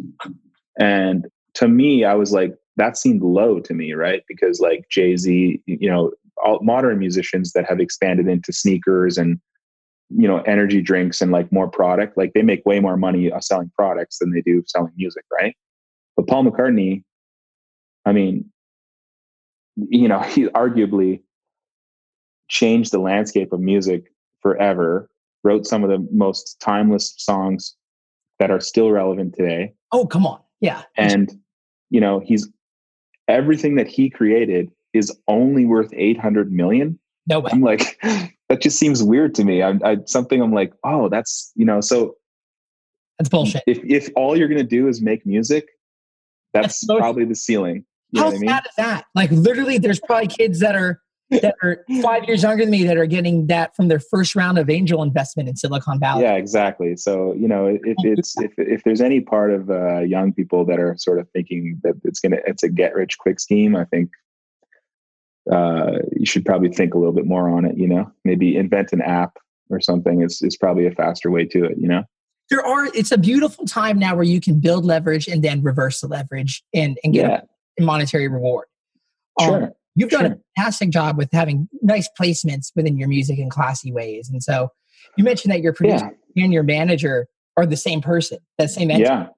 [0.78, 4.22] and to me I was like that seemed low to me, right?
[4.28, 6.12] Because like Jay Z, you know,
[6.44, 9.40] all modern musicians that have expanded into sneakers and
[10.10, 13.40] you know energy drinks and like more product like they make way more money uh,
[13.40, 15.56] selling products than they do selling music right
[16.16, 17.02] but paul mccartney
[18.04, 18.44] i mean
[19.76, 21.20] you know he arguably
[22.48, 24.04] changed the landscape of music
[24.40, 25.08] forever
[25.42, 27.76] wrote some of the most timeless songs
[28.38, 30.40] that are still relevant today oh, come on.
[30.60, 30.82] Yeah.
[30.96, 31.32] and
[31.90, 32.48] you know he's
[33.28, 37.50] everything that he created is only worth 800 million No way.
[37.52, 37.98] I'm like,
[38.48, 39.62] that just seems weird to me.
[39.62, 41.80] I, I something I'm like, oh, that's you know.
[41.80, 42.14] So
[43.18, 43.62] That's bullshit.
[43.66, 45.66] if if all you're gonna do is make music,
[46.52, 47.84] that's That's so- probably the ceiling.
[48.12, 48.48] You know How what I mean?
[48.48, 49.04] sad is that?
[49.16, 52.96] Like literally, there's probably kids that are that are five years younger than me that
[52.96, 56.22] are getting that from their first round of angel investment in Silicon Valley.
[56.22, 56.96] Yeah, exactly.
[56.96, 60.78] So you know, if it's if if there's any part of uh, young people that
[60.78, 64.10] are sort of thinking that it's gonna it's a get rich quick scheme, I think
[65.50, 67.76] uh, you should probably think a little bit more on it.
[67.76, 69.36] You know, maybe invent an app
[69.70, 70.22] or something.
[70.22, 71.78] It's is probably a faster way to it.
[71.78, 72.04] You know.
[72.50, 72.86] There are.
[72.94, 76.62] It's a beautiful time now where you can build leverage and then reverse the leverage
[76.74, 77.40] and and get Yeah.
[77.80, 78.66] a monetary reward.
[79.40, 79.72] Um, Sure.
[79.98, 80.32] You've done Sure.
[80.32, 84.28] a fantastic job with having nice placements within your music in classy ways.
[84.30, 84.68] And so
[85.16, 86.44] you mentioned that your producer Yeah.
[86.44, 89.08] and your manager are the same person, that same entity.
[89.08, 89.28] Yeah.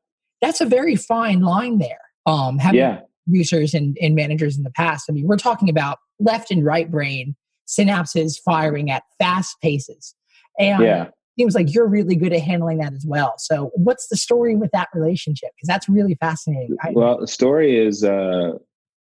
[0.43, 2.01] That's a very fine line there.
[2.27, 3.01] Um, having Yeah.
[3.29, 5.07] Producers and, and managers in the past.
[5.09, 7.37] I mean, we're talking about left and right brain
[7.69, 10.15] synapses firing at fast paces.
[10.59, 11.03] And Yeah.
[11.05, 13.35] it seems like you're really good at handling that as well.
[13.39, 15.51] So what's the story with that relationship?
[15.57, 16.77] Because that's really fascinating.
[16.93, 18.53] Well, the story is uh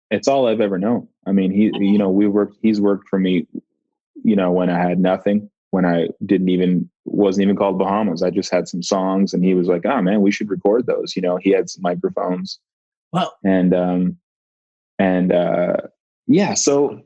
[0.10, 1.08] it's all I've ever known.
[1.26, 3.48] I mean, he you know, we worked he's worked for me,
[4.24, 8.22] you know, when I had nothing, when I didn't even wasn't even called Bahamas.
[8.22, 11.16] I just had some songs and he was like, "Oh man, we should record those."
[11.16, 12.60] You know, he had some microphones
[13.12, 14.18] well, and um
[15.00, 15.78] and uh
[16.28, 17.02] yeah, so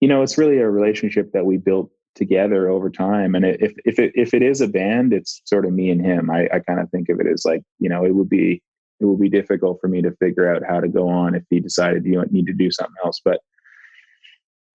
[0.00, 3.98] you know, it's really a relationship that we built together over time and if if
[3.98, 6.30] it if it is a band, it's sort of me and him.
[6.30, 8.62] I I kind of think of it as like, you know, it would be
[9.00, 11.60] it would be difficult for me to figure out how to go on if he
[11.60, 13.20] decided you need to do something else.
[13.24, 13.40] But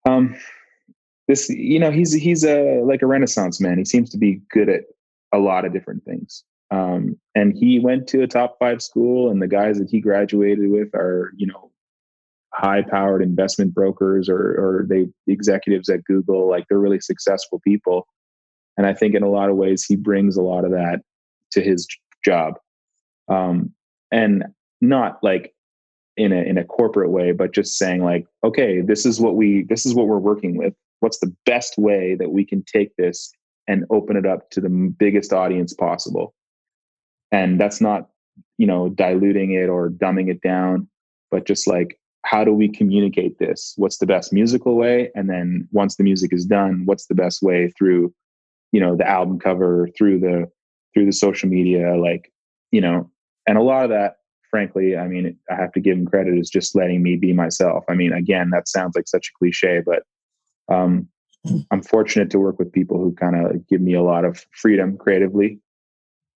[0.06, 0.36] um,
[1.28, 3.78] this, you know, he's he's a like a renaissance man.
[3.78, 4.84] He seems to be good at
[5.32, 6.44] a lot of different things.
[6.74, 10.68] Um, and he went to a top five school, and the guys that he graduated
[10.68, 11.70] with are, you know,
[12.52, 16.48] high powered investment brokers or or they executives at Google.
[16.48, 18.08] Like they're really successful people,
[18.76, 21.00] and I think in a lot of ways he brings a lot of that
[21.52, 21.86] to his
[22.24, 22.54] job,
[23.28, 23.72] um,
[24.10, 24.44] and
[24.80, 25.54] not like
[26.16, 29.62] in a in a corporate way, but just saying like, okay, this is what we
[29.68, 30.74] this is what we're working with.
[30.98, 33.30] What's the best way that we can take this
[33.68, 36.34] and open it up to the biggest audience possible?
[37.34, 38.08] And that's not,
[38.58, 40.88] you know, diluting it or dumbing it down,
[41.30, 43.74] but just like how do we communicate this?
[43.76, 45.10] What's the best musical way?
[45.14, 48.14] And then once the music is done, what's the best way through,
[48.72, 50.50] you know, the album cover, through the
[50.94, 52.32] through the social media, like,
[52.70, 53.10] you know,
[53.46, 54.16] and a lot of that
[54.54, 57.82] frankly, I mean, I have to give him credit is just letting me be myself.
[57.88, 60.04] I mean, again, that sounds like such a cliche, but
[60.72, 61.08] um,
[61.72, 64.96] I'm fortunate to work with people who kind of give me a lot of freedom
[64.96, 65.58] creatively,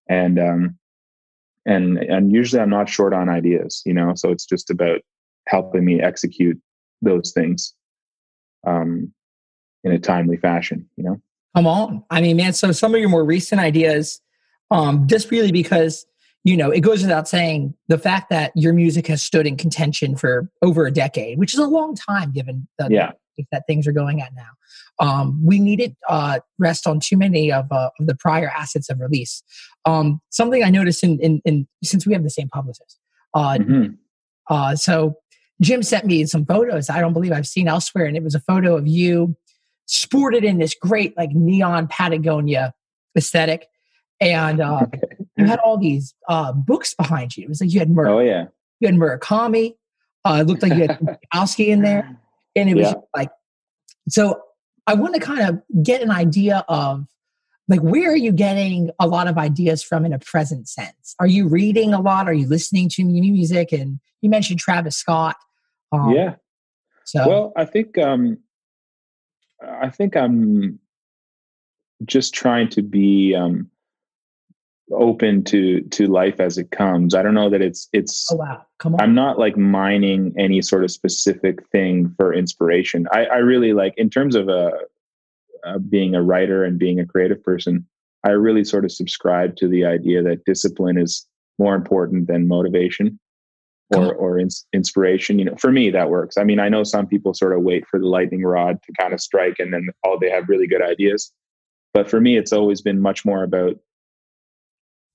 [0.08, 0.78] and um,
[1.68, 4.14] and and usually I'm not short on ideas, you know.
[4.16, 5.00] So it's just about
[5.46, 6.58] helping me execute
[7.02, 7.74] those things
[8.66, 9.12] um,
[9.84, 11.20] in a timely fashion, you know.
[11.54, 12.54] Come on, I mean, man.
[12.54, 14.20] So some of your more recent ideas,
[14.70, 16.06] um, just really because
[16.44, 20.16] you know, it goes without saying the fact that your music has stood in contention
[20.16, 23.12] for over a decade, which is a long time given the yeah.
[23.52, 24.48] That things are going at now.
[25.00, 28.98] Um, we needed uh, rest on too many of, uh, of the prior assets of
[29.00, 29.42] release.
[29.84, 32.98] Um, something I noticed in, in, in, since we have the same publicist.
[33.34, 33.96] Uh, Mhm.
[34.50, 35.16] uh, so
[35.60, 38.40] Jim sent me some photos I don't believe I've seen elsewhere, and it was a
[38.40, 39.36] photo of you
[39.86, 42.72] sported in this great like neon Patagonia
[43.16, 43.66] aesthetic,
[44.20, 45.00] and uh, Okay.
[45.36, 47.44] you had all these uh, books behind you.
[47.44, 48.46] It was like you had Mur- Oh yeah.
[48.80, 49.74] you had Murakami.
[50.24, 50.98] Uh, it looked like you had
[51.34, 52.16] Bukowski in there,
[52.60, 52.94] and it was Yeah.
[53.14, 53.30] like
[54.08, 54.40] so.
[54.86, 57.06] I want to kind of get an idea of
[57.68, 61.14] like where are you getting a lot of ideas from in a present sense?
[61.20, 62.26] Are you reading a lot?
[62.26, 63.72] Are you listening to new music?
[63.72, 65.36] And you mentioned Travis Scott.
[65.92, 66.36] Um, yeah.
[67.04, 68.38] So Well, I think um,
[69.62, 70.78] I think I'm
[72.06, 73.70] just trying to be um,
[74.92, 77.14] open to to life as it comes.
[77.14, 78.30] I don't know that it's it's.
[78.32, 79.00] oh wow, come on.
[79.00, 83.06] I'm not like mining any sort of specific thing for inspiration.
[83.12, 84.70] I, I really like in terms of uh,
[85.64, 87.86] uh, being a writer and being a creative person.
[88.24, 91.24] I really sort of subscribe to the idea that discipline is
[91.58, 93.18] more important than motivation
[93.94, 95.38] or or ins- inspiration.
[95.38, 96.36] You know, for me that works.
[96.36, 99.14] I mean, I know some people sort of wait for the lightning rod to kind
[99.14, 101.32] of strike, and then all they have really good ideas.
[101.94, 103.78] But for me, it's always been much more about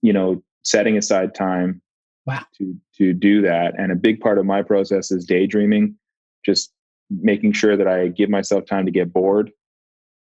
[0.04, 1.82] you know setting aside time
[2.26, 2.46] Wow.
[2.58, 3.74] to to do that.
[3.78, 5.96] And a big part of my process is daydreaming,
[6.46, 6.72] just
[7.10, 9.52] making sure that I give myself time to get bored.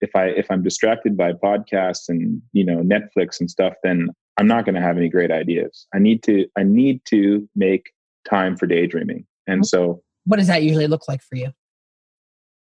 [0.01, 4.09] If I if I'm distracted by podcasts and you know Netflix and stuff, then
[4.39, 5.87] I'm not going to have any great ideas.
[5.95, 7.93] I need to I need to make
[8.29, 9.25] time for daydreaming.
[9.47, 11.53] And so what does that usually look like for you?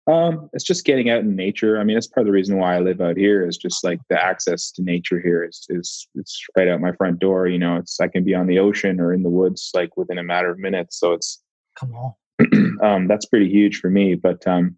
[0.08, 1.80] Um, it's just getting out in nature.
[1.80, 4.00] I mean, that's part of the reason why I live out here is just like
[4.10, 7.48] the access to nature here is is it's right out my front door.
[7.48, 10.18] You know, it's I can be on the ocean or in the woods like within
[10.18, 11.00] a matter of minutes.
[11.00, 11.42] So it's
[11.76, 12.14] Come on.
[12.82, 14.16] um, that's pretty huge for me.
[14.16, 14.78] But um,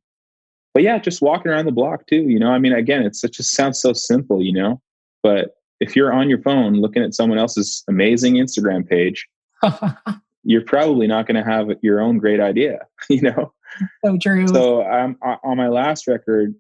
[0.74, 2.24] but yeah, just walking around the block too.
[2.24, 4.82] You know, I mean, again, it's it just sounds so simple, you know.
[5.24, 9.28] But if you're on your phone looking at someone else's amazing Instagram page,
[10.44, 13.54] you're probably not going to have your own great idea, you know.
[14.06, 14.48] so true.
[14.48, 16.56] So um, on my last record,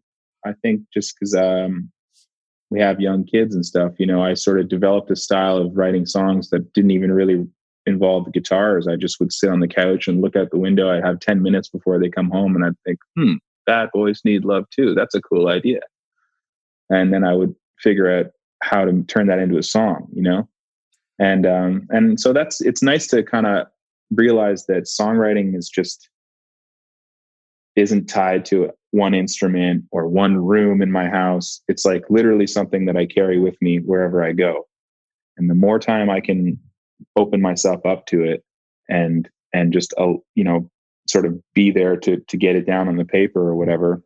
[0.46, 1.92] I think just because um,
[2.70, 5.76] we have young kids and stuff, you know, I sort of developed a style of
[5.76, 7.48] writing songs that didn't even really
[7.86, 8.88] involve the guitars.
[8.88, 10.90] I just would sit on the couch and look out the window.
[10.90, 14.46] I'd have 10 minutes before they come home and I'd think, hmm, bad boys need
[14.46, 14.94] love too.
[14.94, 15.80] That's a cool idea.
[16.90, 18.28] And then I would figure out
[18.62, 20.48] how to turn that into a song, you know?
[21.20, 23.68] And um, and so that's it's nice to kind of
[24.12, 26.10] realize that songwriting is just
[27.78, 31.62] isn't tied to one instrument or one room in my house.
[31.68, 34.68] It's like literally something that I carry with me wherever I go.
[35.38, 36.60] And the more time I can
[37.16, 38.44] open myself up to it
[38.90, 40.70] and and just uh, you know
[41.08, 44.02] sort of be there to to get it down on the paper or whatever,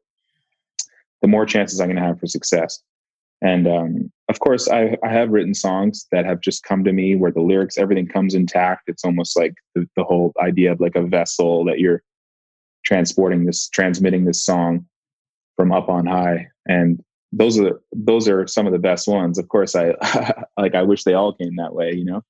[1.21, 2.83] the more chances I'm going to have for success.
[3.43, 7.15] And um, of course, I, I have written songs that have just come to me
[7.15, 8.83] where the lyrics, everything comes intact.
[8.87, 12.03] It's almost like the, the whole idea of like a vessel that you're
[12.91, 14.85] transporting this, transmitting this song
[15.55, 16.47] from up on high.
[16.67, 17.01] And
[17.31, 19.37] those are those are some of the best ones.
[19.39, 19.93] Of course, I
[20.57, 22.21] like I wish they all came that way, you know.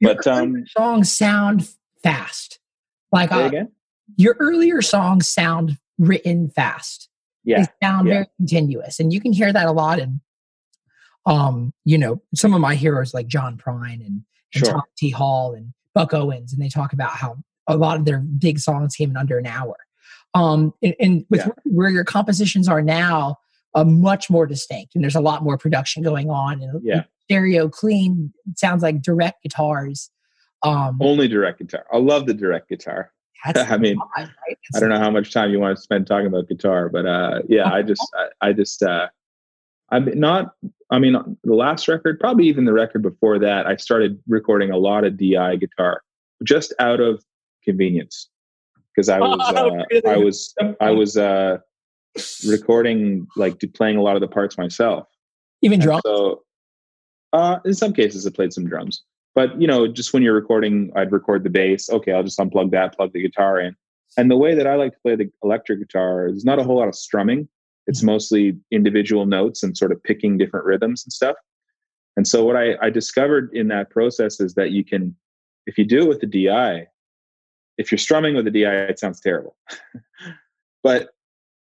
[0.00, 1.68] Your But um, songs sound
[2.02, 2.58] fast.
[3.12, 3.72] Like uh, again.
[4.16, 7.08] your earlier songs sound written fast.
[7.44, 8.14] Yeah, They sound yeah.
[8.14, 10.20] very continuous, and you can hear that a lot in,
[11.26, 14.22] um, you know, some of my heroes like John Prine and,
[14.54, 14.72] and Sure.
[14.72, 15.10] Tom T.
[15.10, 17.36] Hall and Buck Owens, and they talk about how
[17.74, 19.76] a lot of their big songs came in under an hour.
[20.34, 21.52] Um, and, and with Yeah.
[21.64, 23.36] where your compositions are now,
[23.74, 26.62] uh, much more distinct, and there's a lot more production going on.
[26.62, 27.04] And Yeah.
[27.24, 28.32] stereo, clean.
[28.56, 30.10] Sounds like direct guitars.
[30.62, 31.86] Um, Only direct guitar.
[31.92, 33.12] I love the direct guitar.
[33.44, 34.28] I mean, right?
[34.74, 37.40] I don't know how much time you want to spend talking about guitar, but uh,
[37.48, 39.08] yeah, I just, I, I just, uh,
[39.90, 40.52] I'm not.
[40.90, 44.76] I mean, the last record, probably even the record before that, I started recording a
[44.76, 46.02] lot of DI guitar
[46.44, 47.24] just out of
[47.64, 48.28] convenience
[48.94, 50.06] because I was, Oh, uh, really?
[50.06, 51.58] I was, I was uh,
[52.46, 55.06] recording like playing a lot of the parts myself.
[55.62, 56.00] Even And drum.
[56.04, 56.42] So,
[57.32, 60.90] uh, in some cases, I played some drums, but you know, just when you're recording,
[60.96, 61.88] I'd record the bass.
[61.88, 63.76] Okay, I'll just unplug that, plug the guitar in.
[64.16, 66.78] And the way that I like to play the electric guitar is not a whole
[66.78, 67.48] lot of strumming.
[67.86, 71.36] It's mostly individual notes and sort of picking different rhythms and stuff.
[72.16, 75.14] And so, what I, I discovered in that process is that you can,
[75.66, 76.86] if you do it with the DI,
[77.80, 79.56] if you're strumming with a DI, it sounds terrible.
[80.82, 81.08] but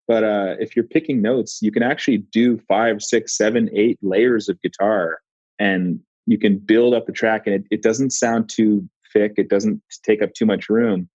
[0.06, 4.48] but uh, if you're picking notes, you can actually do five, six, seven, eight layers
[4.48, 5.18] of guitar,
[5.58, 9.32] and you can build up the track, and it, it doesn't sound too thick.
[9.36, 11.08] It doesn't take up too much room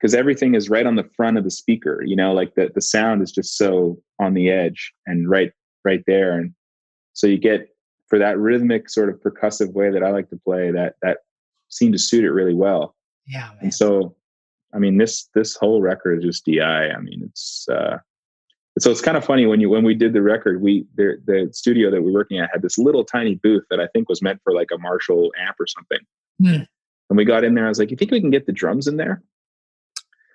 [0.00, 2.02] because everything is right on the front of the speaker.
[2.02, 5.52] You know, like the the sound is just so on the edge and right
[5.84, 6.54] right there, and
[7.12, 7.68] so you get
[8.08, 10.70] for that rhythmic sort of percussive way that I like to play.
[10.70, 11.18] That that
[11.68, 12.94] seemed to suit it really well.
[13.30, 13.58] Yeah, man.
[13.60, 14.16] And so,
[14.74, 16.90] I mean, this this whole record is just DI.
[16.90, 17.98] I mean, it's uh,
[18.78, 21.48] so it's kind of funny when you when we did the record, we the the
[21.52, 24.20] studio that we were working at had this little tiny booth that I think was
[24.20, 25.98] meant for like a Marshall amp or something.
[26.42, 26.64] Hmm.
[27.08, 27.66] And we got in there.
[27.66, 29.22] I was like, "You think we can get the drums in there?"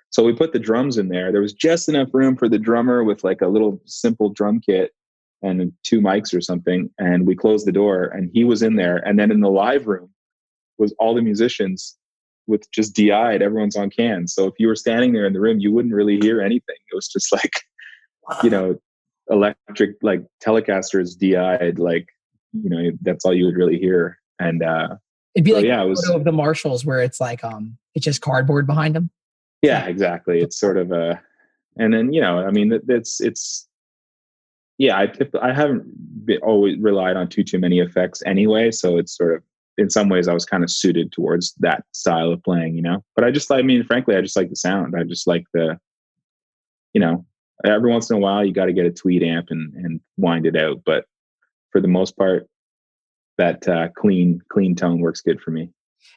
[0.09, 1.31] So we put the drums in there.
[1.31, 4.91] There was just enough room for the drummer with like a little simple drum kit
[5.41, 6.89] and two mics or something.
[6.97, 8.97] And we closed the door, and he was in there.
[8.97, 10.09] And then in the live room
[10.77, 11.97] was all the musicians
[12.47, 13.41] with just DI'd.
[13.41, 14.33] Everyone's on cans.
[14.33, 16.75] So if you were standing there in the room, you wouldn't really hear anything.
[16.91, 17.53] It was just like,
[18.43, 18.77] you know,
[19.29, 21.79] electric like Telecasters DI'd.
[21.79, 22.07] Like,
[22.53, 24.19] you know, that's all you would really hear.
[24.39, 24.95] And uh,
[25.35, 26.09] It'd be so, like yeah, it was.
[26.09, 29.09] of the Marshalls where it's like um it's just cardboard behind them.
[29.61, 31.19] yeah exactly it's sort of a
[31.77, 33.67] and then you know i mean it- it's it's
[34.77, 35.83] yeah i i haven't
[36.25, 39.41] been, always relied on too too many effects anyway so it's sort of
[39.77, 43.03] in some ways i was kind of suited towards that style of playing you know
[43.15, 45.45] but i just like i mean frankly i just like the sound i just like
[45.53, 45.77] the
[46.93, 47.25] you know
[47.65, 50.45] every once in a while you got to get a tweed amp and and wind
[50.45, 51.05] it out but
[51.71, 52.47] for the most part
[53.37, 55.69] that uh, clean clean tone works good for me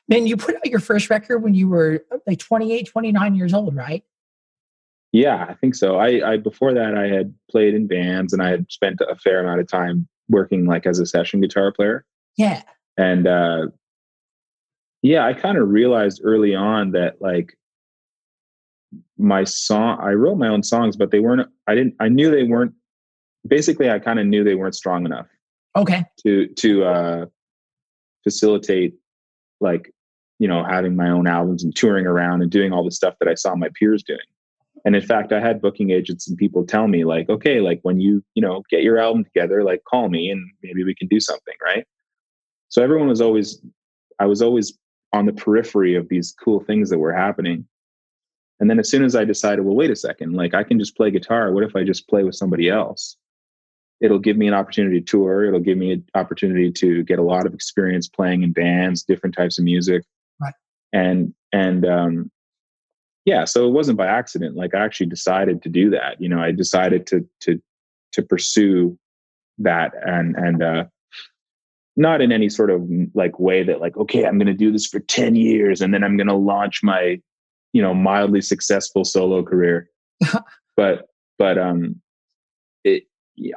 [0.08, 3.54] Man, you put out your first record when you were uh, like 28, 29 years
[3.54, 4.02] old, right?
[5.12, 5.96] Yeah, I think so.
[5.96, 9.40] I, I before that I had played in bands and I had spent a fair
[9.40, 12.04] amount of time working like as a session guitar player.
[12.36, 12.62] Yeah.
[12.98, 13.66] And uh
[15.02, 17.56] yeah, I kind of realized early on that like
[19.16, 22.42] my song I wrote my own songs, but they weren't I didn't I knew they
[22.44, 22.74] weren't
[23.46, 25.26] basically I kind of knew they weren't strong enough
[25.76, 26.04] Okay.
[26.24, 27.26] to to uh
[28.24, 28.94] facilitate
[29.60, 29.92] like
[30.40, 33.28] you know having my own albums and touring around and doing all the stuff that
[33.28, 34.18] I saw my peers doing.
[34.84, 38.00] And in fact, I had booking agents and people tell me like, okay, like when
[38.00, 41.20] you you know get your album together, like call me and maybe we can do
[41.20, 41.86] something, right?
[42.68, 43.60] So everyone was always
[44.18, 44.76] I was always
[45.12, 47.66] on the periphery of these cool things that were happening.
[48.60, 50.96] And then as soon as I decided, well, wait a second, like I can just
[50.96, 51.52] play guitar.
[51.52, 53.16] What if I just play with somebody else?
[54.00, 55.44] It'll give me an opportunity to tour.
[55.44, 59.34] It'll give me an opportunity to get a lot of experience playing in bands, different
[59.36, 60.04] types of music.
[60.40, 60.54] Right.
[60.92, 62.30] And and um
[63.24, 64.56] yeah, so it wasn't by accident.
[64.56, 66.20] Like I actually decided to do that.
[66.20, 67.60] You know, I decided to to
[68.12, 68.98] to pursue
[69.58, 70.84] that and and uh
[71.98, 74.86] not in any sort of like way that like okay i'm going to do this
[74.86, 77.20] for 10 years and then i'm going to launch my
[77.72, 79.90] you know mildly successful solo career.
[80.76, 81.08] But
[81.38, 82.00] but um
[82.84, 83.02] it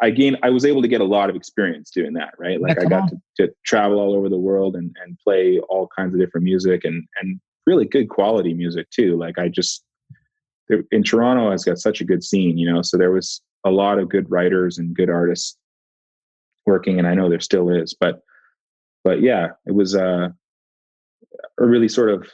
[0.02, 2.60] i gained i was able to get a lot of experience doing that right?
[2.60, 5.88] Like Yeah, i got to, to travel all over the world and and play all
[5.96, 9.18] kinds of different music and and really good quality music too.
[9.18, 9.84] Like i just
[10.68, 12.82] there, in toronto has got such a good scene you know?
[12.82, 15.56] So there was a lot of good writers and good artists
[16.66, 18.22] working and i know there still is but
[19.04, 20.30] but yeah it was uh
[21.60, 22.28] a really sort of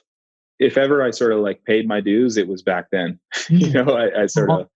[0.60, 3.96] if ever i sort of like paid my dues it was back then you know
[3.96, 4.68] i, I sort of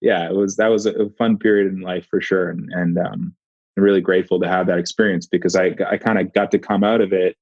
[0.00, 2.98] yeah it was that was a, a fun period in life for sure and and
[2.98, 3.34] um
[3.74, 6.84] I'm really grateful to have that experience because i i kind of got to come
[6.84, 7.36] out of it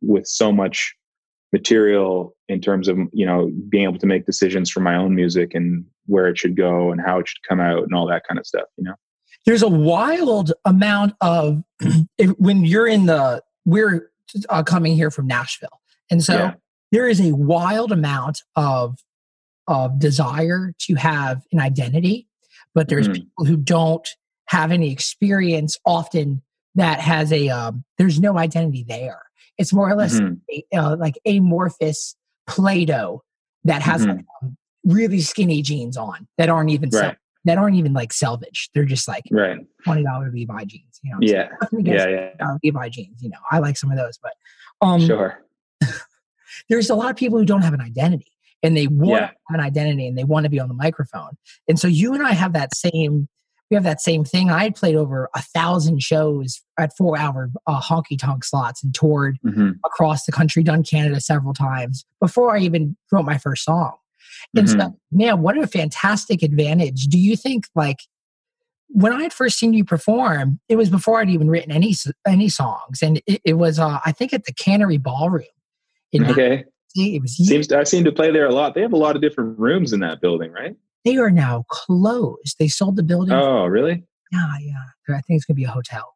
[0.00, 0.94] with so much
[1.52, 5.54] material in terms of you know being able to make decisions for my own music
[5.54, 8.40] and where it should go and how it should come out and all that kind
[8.40, 8.94] of stuff you know
[9.46, 11.62] There's a wild amount of
[12.18, 14.10] if, when you're in the we're
[14.48, 15.80] uh, coming here from Nashville,
[16.10, 16.54] and so Yeah.
[16.92, 18.98] there is a wild amount of
[19.66, 22.28] of desire to have an identity,
[22.74, 23.14] but there's Mhm.
[23.14, 24.06] people who don't
[24.48, 26.42] have any experience often
[26.74, 29.22] that has a um, there's no identity there.
[29.56, 30.40] It's more or less Mhm.
[30.50, 32.14] a, uh, like amorphous
[32.46, 33.22] Play-Doh
[33.64, 37.16] that has like, um, really skinny jeans on that aren't even Right.
[37.44, 38.70] That aren't even like selvage.
[38.74, 39.58] They're just like Right.
[39.84, 41.00] twenty dollar Levi jeans.
[41.02, 41.48] You know, Yeah.
[41.72, 42.08] Yeah.
[42.40, 42.56] Yeah.
[42.62, 43.22] Levi jeans.
[43.22, 44.32] You know, I like some of those, but
[44.80, 45.38] um, Sure.
[46.68, 48.30] there's a lot of people who don't have an identity
[48.62, 49.30] and they want Yeah.
[49.50, 51.32] an identity and they want to be on the microphone.
[51.68, 53.28] And so you and I have that same
[53.70, 54.50] we have that same thing.
[54.50, 58.94] I had played over a thousand shows at four hour uh, honky tonk slots and
[58.94, 63.64] toured hmm across the country, done Canada several times before I even wrote my first
[63.64, 63.94] song.
[64.56, 64.80] And Mm-hmm.
[64.80, 67.06] so, man, what a fantastic advantage.
[67.06, 67.98] Do you think, like,
[68.88, 71.94] when I had first seen you perform, it was before I'd even written any
[72.26, 75.44] any songs, and it, it was, uh, I think, at the Cannery Ballroom.
[76.12, 76.64] In Okay.
[76.96, 78.74] It was Seems I seem to play there a lot.
[78.74, 80.76] They have a lot of different rooms in that building, right?
[81.04, 82.56] they are now closed.
[82.58, 83.34] They sold the building.
[83.34, 84.04] Oh, really?
[84.32, 84.84] Yeah, yeah.
[85.10, 86.14] I think it's gonna be a hotel.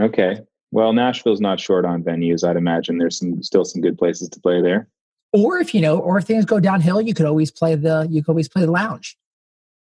[0.00, 0.40] Okay.
[0.72, 2.48] Well, Nashville's not short on venues.
[2.48, 4.88] I'd imagine there's some still some good places to play there.
[5.36, 8.22] Or if you know, or if things go downhill, you could always play the you
[8.22, 9.16] could always play the lounge.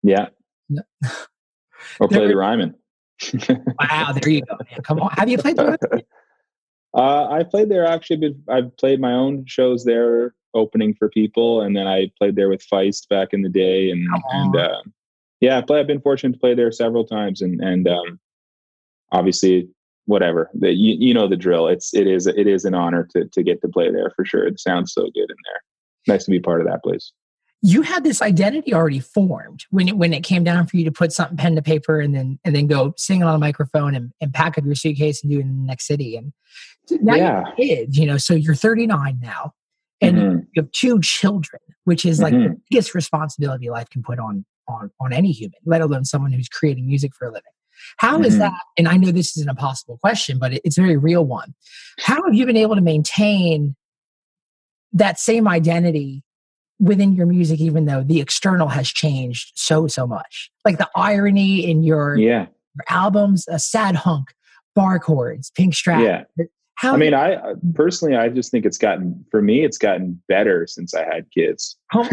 [0.04, 0.28] Yeah.
[0.70, 0.82] Yeah.
[2.00, 2.76] or play the Ryman.
[3.80, 4.58] Wow, there you go.
[4.58, 4.82] Man.
[4.84, 6.04] Come on, have you played the?
[6.94, 8.38] Uh, I played there actually.
[8.48, 12.66] I've played my own shows there, opening for people, and then I played there with
[12.66, 14.82] Feist back in the day, and and uh,
[15.42, 18.18] yeah, I play, I've been fortunate to play there several times, and and um,
[19.12, 19.68] obviously,
[20.06, 21.68] whatever the, you you know the drill.
[21.68, 24.46] It's it is it is an honor to to get to play there for sure.
[24.48, 25.62] It sounds so good in there.
[26.08, 27.12] Nice to be part of that place.
[27.62, 30.92] you had this identity already formed when it when it came down for you to
[30.92, 34.12] put something pen to paper and then and then go sing on a microphone and,
[34.22, 36.32] and pack up your suitcase and do it in the next city and
[37.02, 37.42] now Yeah.
[37.42, 39.54] you're a kid, you know so you're 39 now
[40.02, 40.40] and Mhm.
[40.54, 42.62] you have two children which is like the Mhm.
[42.70, 46.86] biggest responsibility life can put on on on any human let alone someone who's creating
[46.86, 47.55] music for a living
[47.98, 48.40] How is Mhm.
[48.40, 51.54] that and i know this is an impossible question but it's a very real one
[52.00, 53.76] how have you been able to maintain
[54.94, 56.24] that same identity
[56.80, 61.70] within your music even though the external has changed so so much like the irony
[61.70, 64.28] in your, yeah, your albums a sad hunk
[64.76, 66.46] bar chords Pink Strat yeah.
[66.76, 70.22] how I mean, I I- personally, I just think it's gotten for me, it's gotten
[70.28, 71.78] better since I had kids.
[71.88, 72.04] how-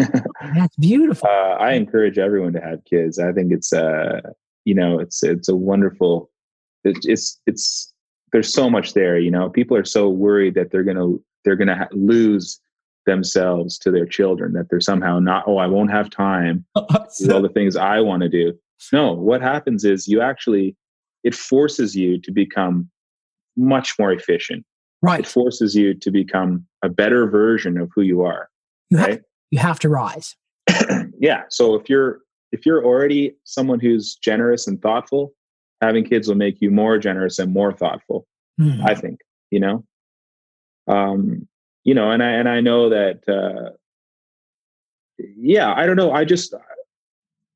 [0.55, 3.19] that's beautiful uh, I encourage everyone to have kids.
[3.19, 4.21] I think it's uh,
[4.65, 6.31] you know, it's it's a wonderful.
[6.85, 7.93] It's it's, it's
[8.33, 9.19] there's so much there.
[9.19, 12.61] You know, people are so worried that they're gonna they're gonna ha- lose
[13.07, 14.53] themselves to their children.
[14.53, 15.45] That they're somehow not.
[15.47, 18.55] Oh, I won't have time to do all the things I want to do.
[18.93, 20.77] No, what happens is you actually
[21.25, 22.91] it forces you to become
[23.57, 24.65] much more efficient.
[25.03, 25.21] Right.
[25.21, 28.49] It forces you to become a better version of who you are.
[28.91, 30.37] you have, you have to rise
[31.21, 32.21] yeah so if you're
[32.53, 35.33] if you're already someone who's generous and thoughtful
[35.81, 38.27] having kids will make you more generous and more thoughtful
[38.59, 38.83] Hmm.
[38.85, 39.85] i think you know?
[40.87, 41.49] Um
[41.85, 43.71] you know and i and i know that uh
[45.19, 46.55] yeah i don't know i just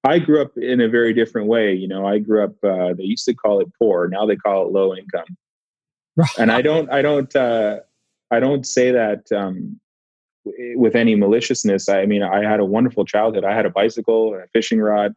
[0.04, 2.06] i grew up in a very different way you know?
[2.06, 4.94] I grew up uh they used to call it poor now they call it low
[4.94, 5.36] income.
[6.38, 7.80] And i don't i don't uh
[8.30, 9.78] i don't say that um
[10.76, 13.44] with any maliciousness i mean i had a wonderful childhood.
[13.44, 15.12] I had a bicycle and a fishing rod.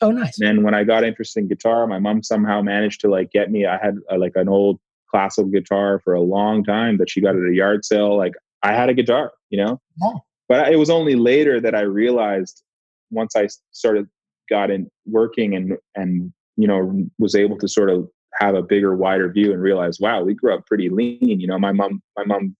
[0.00, 0.38] Oh nice.
[0.38, 3.50] And then when i got interested in guitar my mom somehow managed to like get
[3.50, 7.20] me i had uh, like an old classical guitar for a long time that she
[7.20, 8.16] got at a yard sale.
[8.16, 9.80] Like i had a guitar you know?
[10.02, 10.20] Oh.
[10.48, 12.62] but it was only later that i realized
[13.10, 14.08] once i started
[14.50, 18.08] got in working and and you know was able to sort of
[18.40, 21.58] have a bigger wider view and realize wow we grew up pretty lean you know?
[21.58, 22.56] My mom my mom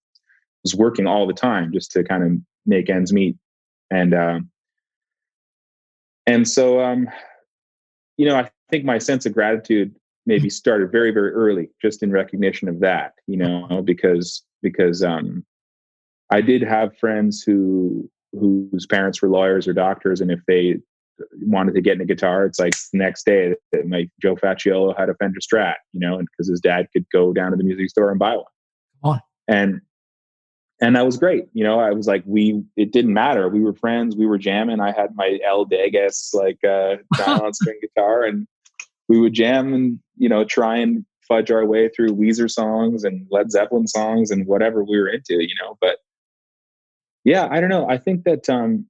[0.65, 2.31] was working all the time just to kind of
[2.65, 3.37] make ends meet
[3.91, 4.49] and um
[6.25, 7.07] and so um
[8.17, 9.95] you know i think my sense of gratitude
[10.25, 15.45] maybe started very very early just in recognition of that you know because because um
[16.31, 20.75] i did have friends who whose parents were lawyers or doctors and if they
[21.43, 24.97] wanted to get in a guitar it's like the next day that my joe facciolo
[24.97, 27.63] had a fender strat you know and because his dad could go down to the
[27.63, 28.45] music store and buy one
[29.03, 29.21] on.
[29.47, 29.79] and
[30.81, 33.47] and that was great you know i was like we it didn't matter.
[33.49, 34.79] We were friends we were jamming.
[34.79, 38.47] I had my El Degas like uh nylon string guitar and
[39.07, 43.25] we would jam and you know try and fudge our way through weezer songs and
[43.31, 45.97] led zeppelin songs and whatever we were into you know but
[47.23, 47.89] yeah i don't know.
[47.89, 48.85] I think that um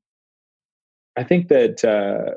[1.15, 2.36] i think that uh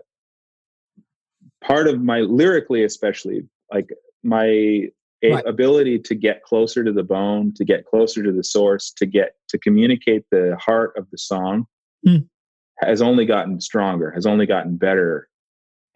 [1.64, 3.42] part of my lyrically especially
[3.72, 3.90] like
[4.22, 4.88] my
[5.22, 5.46] a Right.
[5.46, 9.34] ability to get closer to the bone, to get closer to the source, to get
[9.48, 11.66] to communicate the heart of the song
[12.06, 12.28] Mm.
[12.80, 15.28] has only gotten stronger, has only gotten better.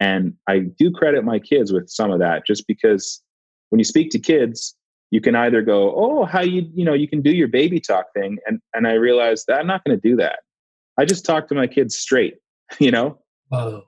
[0.01, 3.21] And I do credit my kids with some of that just because
[3.69, 4.75] when you speak to kids,
[5.11, 8.07] you can either go, "Oh, how you, you know, you can do your baby talk
[8.13, 10.39] thing." And and I realized that I'm not going to do that.
[10.97, 12.35] I just talk to my kids straight,
[12.79, 13.19] you know?
[13.49, 13.83] Whoa.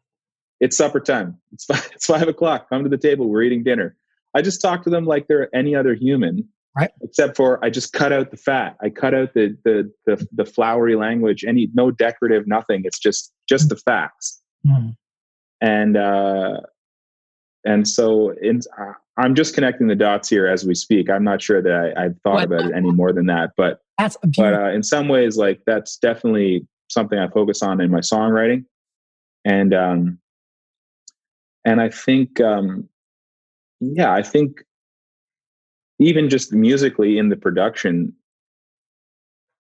[0.62, 1.38] it's supper time.
[1.52, 2.70] It's five, it's five o'clock.
[2.70, 3.28] Come to the table.
[3.28, 3.98] We're eating dinner.
[4.36, 6.92] I just talk to them like they're any other human, Right.
[7.02, 8.76] Except for I just cut out the fat.
[8.84, 11.46] I cut out the the the, the flowery language.
[11.48, 12.82] Any no decorative, nothing.
[12.84, 14.42] It's just just the facts.
[14.68, 14.98] Mm.
[15.62, 16.58] And uh,
[17.64, 21.10] and so in, uh, I'm just connecting the dots here as we speak.
[21.10, 22.44] I'm not sure that I, I've thought What?
[22.44, 25.98] about it any more than that, but That's but uh, in some ways like that's
[25.98, 28.64] definitely something i focus on in my songwriting
[29.44, 30.20] and um
[31.66, 32.88] and i think um
[33.80, 34.64] yeah i think
[36.00, 38.14] even just musically in the production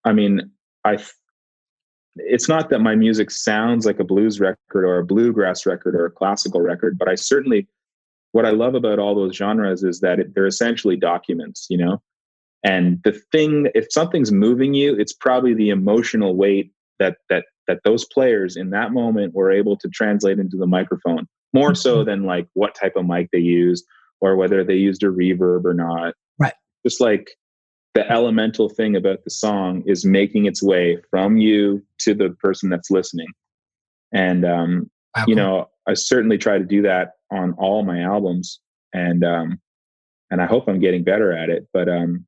[0.03, 0.51] i mean
[0.83, 1.11] i th-
[2.17, 6.05] it's not that my music sounds like a blues record or a bluegrass record or
[6.05, 7.67] a classical record but i certainly
[8.31, 12.01] what i love about all those genres is that it, they're essentially documents you know?
[12.63, 17.81] And the thing if something's moving you it's probably the emotional weight that that that
[17.83, 22.09] those players in that moment were able to translate into the microphone more so mm-hmm.
[22.09, 23.85] than like what type of mic they used
[24.25, 26.13] or whether they used a reverb or not.
[26.39, 26.53] Right.
[26.85, 27.29] just like
[27.93, 32.69] the elemental thing about the song is making its way from you to the person
[32.69, 33.27] that's listening.
[34.13, 38.59] And um Wow, you know i certainly try to do that on all my albums
[38.93, 39.59] and um
[40.29, 42.25] and i hope i'm getting better at it but um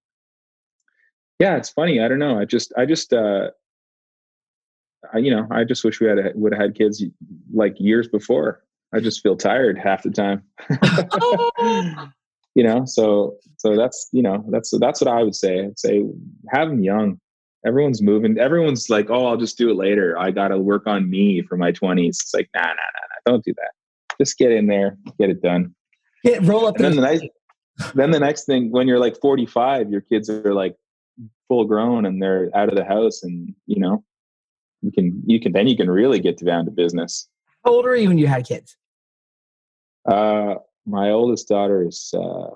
[1.40, 3.50] yeah it's funny i don't know i just i just uh
[5.14, 7.04] I, you know i just wish we had would have had kids
[7.54, 8.64] like years before
[8.94, 10.44] i just feel tired half the time.
[12.58, 15.66] You know so so that's you know that's that's what i would say.
[15.66, 16.04] I'd say
[16.50, 17.20] have them young.
[17.64, 20.18] Everyone's moving everyone's like oh i'll just do it later.
[20.18, 23.46] I gotta work on me for my 20s it's like nah nah nah, nah don't
[23.46, 23.72] do that.
[24.20, 25.76] Just get in there get it done.
[26.24, 27.22] Hit- roll up and then the nice
[27.94, 30.76] then the next thing when you're like 45 your kids are like
[31.48, 34.04] full grown and they're out of the house and you know
[34.82, 37.28] you can you can then you can really get down to business
[37.68, 38.78] How old were you when you had kids?
[40.10, 40.56] uh
[40.86, 42.48] my oldest daughter is uh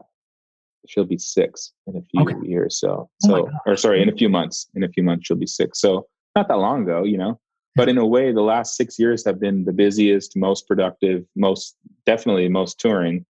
[0.87, 2.47] she'll be six in a few Okay.
[2.47, 3.59] years so Oh so God.
[3.65, 6.07] or sorry in a few months in a few months she'll be six so
[6.37, 7.37] not that long ago you know
[7.75, 11.75] but in a way the last six years have been the busiest most productive most
[12.05, 13.25] definitely most touring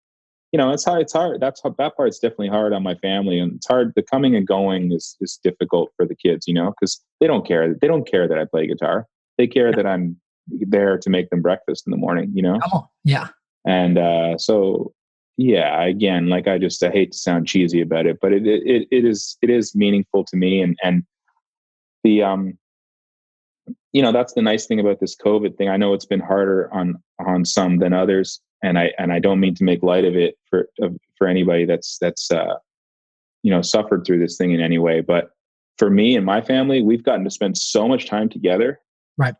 [0.51, 3.39] you know it's hard it's hard that's how that part's definitely hard on my family
[3.39, 6.69] and it's hard the coming and going is is difficult for the kids you know
[6.79, 9.07] because they don't care they don't care that i play guitar
[9.39, 10.15] they care that i'm
[10.47, 12.83] there to make them breakfast in the morning you know on.
[13.03, 13.27] Yeah.
[13.65, 14.93] and uh, so
[15.37, 18.87] yeah again like i just i hate to sound cheesy about it but it it,
[18.91, 21.03] it is it is meaningful to me and and
[22.03, 22.57] the um
[23.93, 26.71] you know that's the nice thing about this covid thing i know it's been harder
[26.73, 30.15] on on some than others and i and i don't mean to make light of
[30.15, 32.55] it for of, for anybody that's that's uh
[33.41, 35.31] you know suffered through this thing in any way but
[35.77, 38.79] for me and my family we've gotten to spend so much time together
[39.17, 39.35] Right.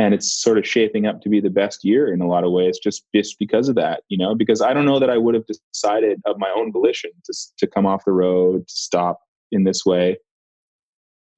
[0.00, 2.52] And it's sort of shaping up to be the best year in a lot of
[2.52, 5.34] ways just just because of that you know because i don't know that i would
[5.34, 9.20] have decided of my own volition to to come off the road to stop
[9.52, 10.16] in this way.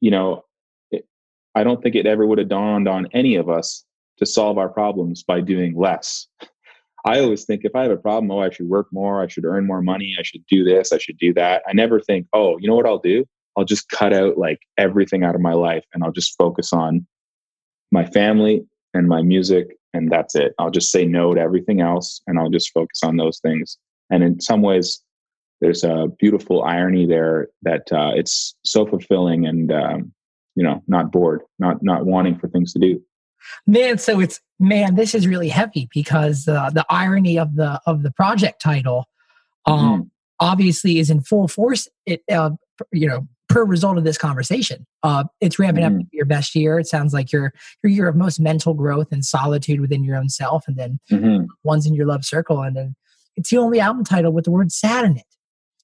[0.00, 0.44] You know
[0.90, 1.06] it,
[1.54, 3.84] i don't think it ever would have dawned on any of us
[4.18, 6.28] to solve our problems by doing less.
[7.04, 9.44] I always think if i have a problem oh i should work more i should
[9.44, 11.62] earn more money i should do this i should do that.
[11.66, 13.24] I never think oh you know what i'll do?
[13.56, 17.06] I'll just cut out like everything out of my life and i'll just focus on
[17.92, 20.54] my family and my music and that's it.
[20.58, 23.78] I'll just say no to everything else and i'll just focus on those things.
[24.10, 25.00] And in some ways
[25.60, 30.12] there's a beautiful irony there that uh, it's so fulfilling and um,
[30.56, 33.00] you know not bored not not wanting for things to do.
[33.66, 38.02] Man, so it's man, this is really heavy because uh, the irony of the of
[38.02, 39.08] the project title
[39.66, 41.88] um obviously is in full force.
[42.04, 42.50] It uh,
[42.90, 46.00] you know per result of this conversation uh it's ramping up Mhm.
[46.00, 49.24] to your best year it sounds like your your year of most mental growth and
[49.24, 51.46] solitude within your own self and then Mhm.
[51.64, 52.94] one's in your love circle and then
[53.36, 55.24] it's the only album title with the word sad in it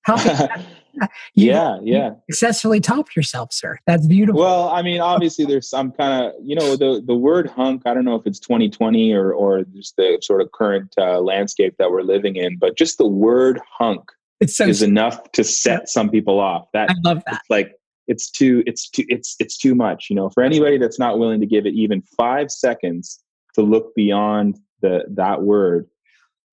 [0.03, 0.69] how can you
[1.35, 6.25] yeah yeah successfully top yourself sir that's beautiful Well, I mean, obviously, there's some kind
[6.25, 7.83] of you know the the word hunk.
[7.87, 11.77] I don't know if it's 2020 or or just the sort of current uh, landscape
[11.79, 14.11] that we're living in, but just the word hunk
[14.41, 16.68] it's so is enough to set some people off.
[16.72, 17.74] That i love that it's like
[18.07, 20.07] it's too it's too it's it's too much.
[20.11, 23.22] You know, for anybody that's not willing to give it even five seconds
[23.55, 25.89] to look beyond the that word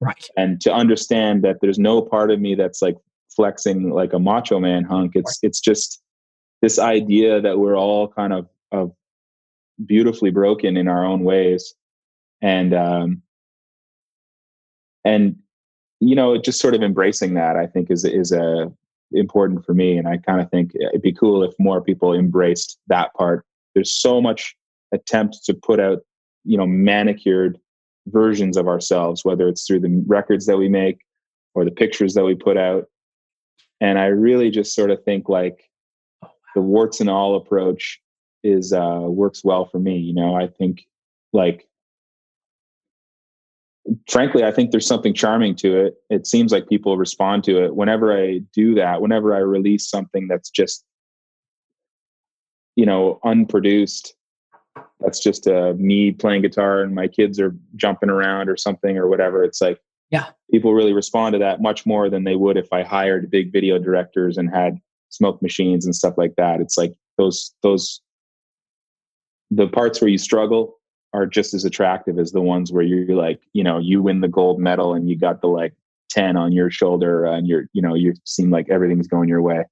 [0.02, 2.98] right and to understand that there's no part of me that's like
[3.36, 5.12] flexing like a macho man hunk.
[5.16, 6.02] It's it's just
[6.62, 8.92] this idea that we're all kind of of
[9.86, 11.76] beautifully broken in our own ways,
[12.42, 13.22] and um,
[15.04, 15.38] and
[16.00, 18.72] you know, just sort of embracing that I think is is a
[19.12, 22.80] important for me, and I kind of think it'd be cool if more people embraced
[22.88, 23.46] that part.
[23.74, 24.56] There's so much
[24.94, 26.00] attempt to put out
[26.46, 27.60] you know manicured
[28.08, 31.00] versions of ourselves whether it's through the records that we make
[31.56, 32.86] or the pictures that we put out
[33.82, 35.70] and i really just sort of think like
[36.54, 38.00] the warts and all approach
[38.44, 40.86] is uh works well for me you know i think
[41.34, 41.68] like
[44.10, 47.76] frankly i think there's something charming to it it seems like people respond to it
[47.76, 50.84] whenever i do that whenever i release something that's just
[52.76, 54.16] you know unproduced
[55.00, 59.08] that's just uh, me playing guitar and my kids are jumping around or something or
[59.08, 59.44] whatever.
[59.44, 59.80] It's like,
[60.10, 63.52] yeah, people really respond to that much more than they would if I hired big
[63.52, 64.80] video directors and had
[65.10, 66.62] smoke machines and stuff like that.
[66.62, 68.02] It's like those those
[69.52, 70.75] the parts where you struggle
[71.16, 74.28] are just as attractive as the ones where you're like, you know, you win the
[74.28, 75.74] gold medal and you got the like
[76.10, 79.64] 10 on your shoulder and you're, you know, you seem like everything's going your way.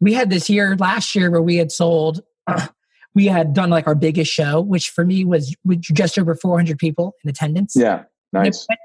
[0.00, 2.68] We had this year last year where we had sold uh,
[3.14, 7.14] we had done like our biggest show, which for me was just over 400 people
[7.24, 7.74] in attendance.
[7.74, 8.66] Yeah, nice.
[8.68, 8.80] We went,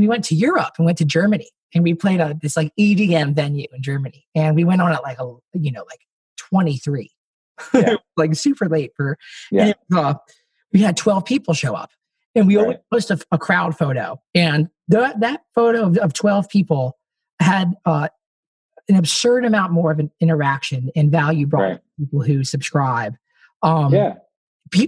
[0.00, 3.34] we went, to Europe and went to Germany, and we played at this like EDM
[3.34, 6.00] venue in Germany, and we went on at like a you know like
[6.36, 7.10] 23,
[7.72, 7.94] yeah.
[8.18, 9.16] like super late for.
[9.50, 9.68] Yeah.
[9.68, 10.14] It, uh,
[10.72, 11.90] we had 12 people show up,
[12.34, 12.78] and we right.
[12.92, 16.98] post a, a, crowd photo, and the, that photo of, of 12 people
[17.40, 18.08] had uh,
[18.88, 21.80] an absurd amount more of an interaction and value brought right.
[21.98, 23.14] people who subscribe
[23.62, 24.14] um, yeah.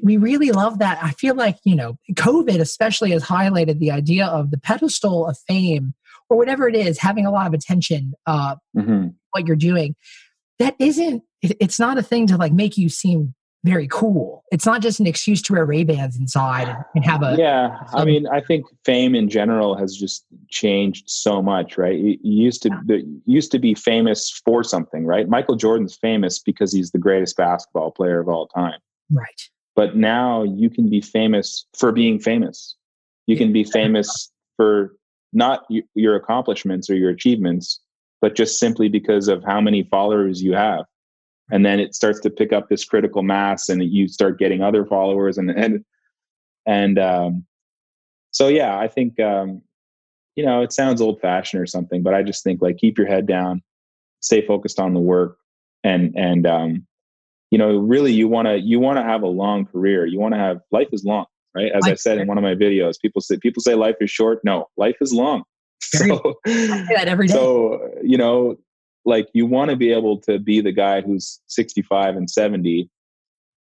[0.03, 0.99] We really love that.
[1.03, 5.37] I feel like, you know, COVID especially has highlighted the idea of the pedestal of
[5.47, 5.93] fame
[6.31, 9.09] or whatever it is, having a lot of attention, uh, mm-hmm.
[9.33, 9.95] what you're doing.
[10.59, 13.35] That isn't, it's not a thing to like make you seem
[13.65, 14.45] very cool.
[14.53, 17.35] It's not just an excuse to wear Ray Bans inside and, and, have a.
[17.39, 21.99] Yeah, I mean, I think fame in general has just changed so much, right?
[21.99, 22.99] You used to yeah.
[23.25, 25.29] used to be famous for something, right?
[25.29, 28.79] Michael Jordan's famous because he's the greatest basketball player of all time,
[29.11, 29.49] right?
[29.75, 32.77] But now you can be famous for being famous.
[33.27, 34.95] You can be famous for
[35.33, 37.81] not your accomplishments or your achievements,
[38.21, 40.85] but just simply because of how many followers you have
[41.51, 44.85] and then it starts to pick up this critical mass and you start getting other
[44.85, 45.85] followers and and
[46.67, 47.45] and um,
[48.33, 49.63] so yeah i think um,
[50.37, 53.07] you know it sounds old fashioned or something but i just think like keep your
[53.07, 53.63] head down
[54.21, 55.39] stay focused on the work
[55.85, 56.87] and and um,
[57.51, 60.07] you know really you want to you want to have a long career.
[60.07, 61.71] You want to have life is long right?
[61.71, 64.11] As life i said in one of my videos people say people say life is
[64.11, 64.41] short.
[64.45, 65.45] No life is long.
[65.95, 67.35] So, that every day.
[67.35, 68.57] so you know
[69.05, 72.89] like you want to be able to be the guy who's 65 and 70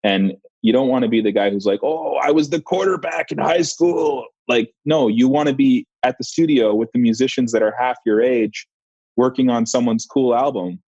[0.04, 3.32] and you don't want to be the guy who's like oh i was the quarterback
[3.32, 4.26] in high school.
[4.48, 7.98] Like no you want to be at the studio with the musicians that are half
[8.06, 8.68] your age
[9.16, 10.82] working on someone's cool album.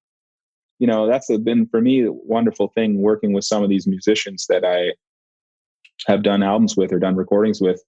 [0.79, 4.47] You know that's been for me a wonderful thing working with some of these musicians
[4.47, 4.91] that i
[6.07, 7.81] have done albums with or done recordings with.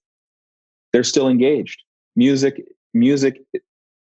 [0.92, 1.82] They're still engaged.
[2.14, 2.62] Music
[2.94, 3.42] music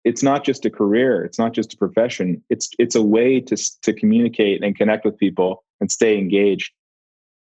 [0.03, 3.55] it's not just a career it's not just a profession it's it's a way to
[3.81, 6.71] to communicate and connect with people and stay engaged.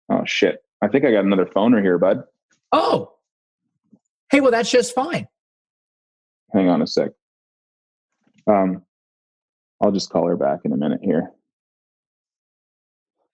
[0.10, 0.64] Oh shit.
[0.82, 2.24] I think i got another phoner here bud.
[2.72, 3.14] Oh!
[4.32, 5.28] Hey well that's just fine.
[6.54, 7.12] Hang on a sec.
[8.48, 8.82] Um
[9.82, 11.32] i'll just call her back in a minute here.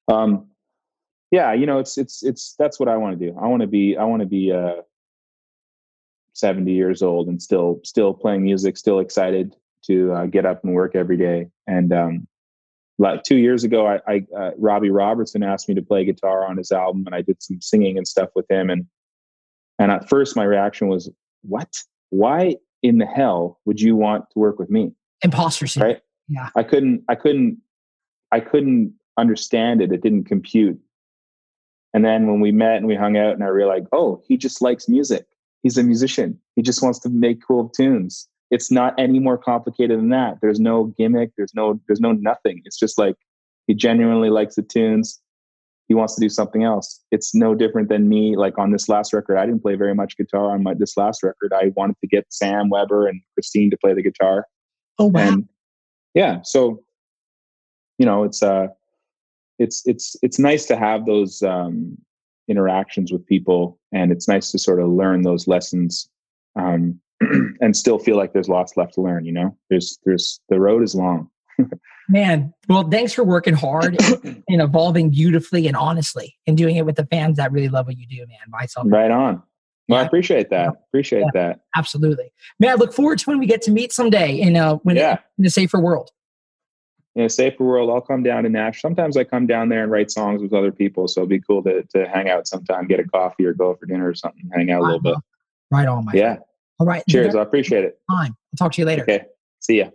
[0.09, 0.47] Um
[1.31, 3.37] yeah you know it's it's it's that's what i want to do.
[3.39, 4.81] I want to be i want to be uh
[6.35, 9.55] 70 years old and still still playing music, still excited
[9.85, 11.47] to uh, get up and work every day.
[11.65, 12.27] And um,
[12.99, 16.57] like two years ago, I, I uh, Robbie Robertson asked me to play guitar on
[16.57, 18.69] his album, and I did some singing and stuff with him.
[18.69, 18.85] And
[19.79, 21.09] and at first, my reaction was,
[21.41, 21.69] "What?
[22.09, 24.91] Why in the hell would you want to work with me?"
[25.23, 25.93] Imposter syndrome.
[25.93, 26.01] Right?
[26.27, 26.49] Yeah.
[26.55, 27.03] I couldn't.
[27.07, 27.59] I couldn't.
[28.31, 29.91] I couldn't understand it.
[29.93, 30.79] It didn't compute.
[31.93, 34.61] And then when we met and we hung out, and I realized, oh, he just
[34.61, 35.25] likes music
[35.65, 36.39] he's a musician.
[36.55, 38.29] He just wants to make cool tunes.
[38.51, 40.37] It's not any more complicated than that.
[40.39, 41.31] There's no gimmick.
[41.37, 42.61] There's no there's no nothing.
[42.65, 43.15] It's just like
[43.65, 45.19] he genuinely likes the tunes.
[45.87, 47.01] He wants to do something else.
[47.11, 48.35] It's no different than me.
[48.35, 51.23] Like on this last record, I didn't play very much guitar on my this last
[51.23, 51.51] record.
[51.51, 54.45] I wanted to get Sam Weber and Christine to play the guitar.
[54.99, 55.21] Oh wow!
[55.21, 55.49] And
[56.13, 56.83] yeah, so
[57.97, 58.67] you know, it's uh,
[59.57, 61.97] it's it's it's nice to have those um,
[62.47, 66.09] interactions with people and it's nice to sort of learn those lessons
[66.55, 66.99] um,
[67.61, 69.25] and still feel like there's lots left to learn.
[69.25, 71.29] You know, there's there's the road is long.
[72.09, 76.85] Man, well, thanks for working hard and, and evolving beautifully and honestly and doing it
[76.85, 78.37] with the fans that really love what you do, man.
[78.49, 78.85] Myself.
[78.89, 79.41] Right on.
[79.87, 80.73] Well, I appreciate that.
[80.89, 81.29] Appreciate Yeah.
[81.33, 81.59] that.
[81.75, 82.31] Absolutely.
[82.59, 85.19] Man, I look forward to when we get to meet someday in a when Yeah.
[85.37, 86.09] in a safer world.
[87.15, 88.81] In a safer world, I'll come down to Nash.
[88.81, 91.63] Sometimes I come down there and write songs with other people, so it'd be cool
[91.63, 94.69] to to hang out sometime, get a coffee or go for dinner or something, hang
[94.69, 95.15] out a little bit.
[95.71, 96.33] Right on, my Yeah.
[96.33, 96.39] friend.
[96.79, 97.03] All right.
[97.09, 97.27] Cheers.
[97.27, 97.99] That's I appreciate it.
[98.11, 98.35] Time.
[98.53, 99.03] I'll talk to you later.
[99.03, 99.25] Okay.
[99.61, 99.89] See ya.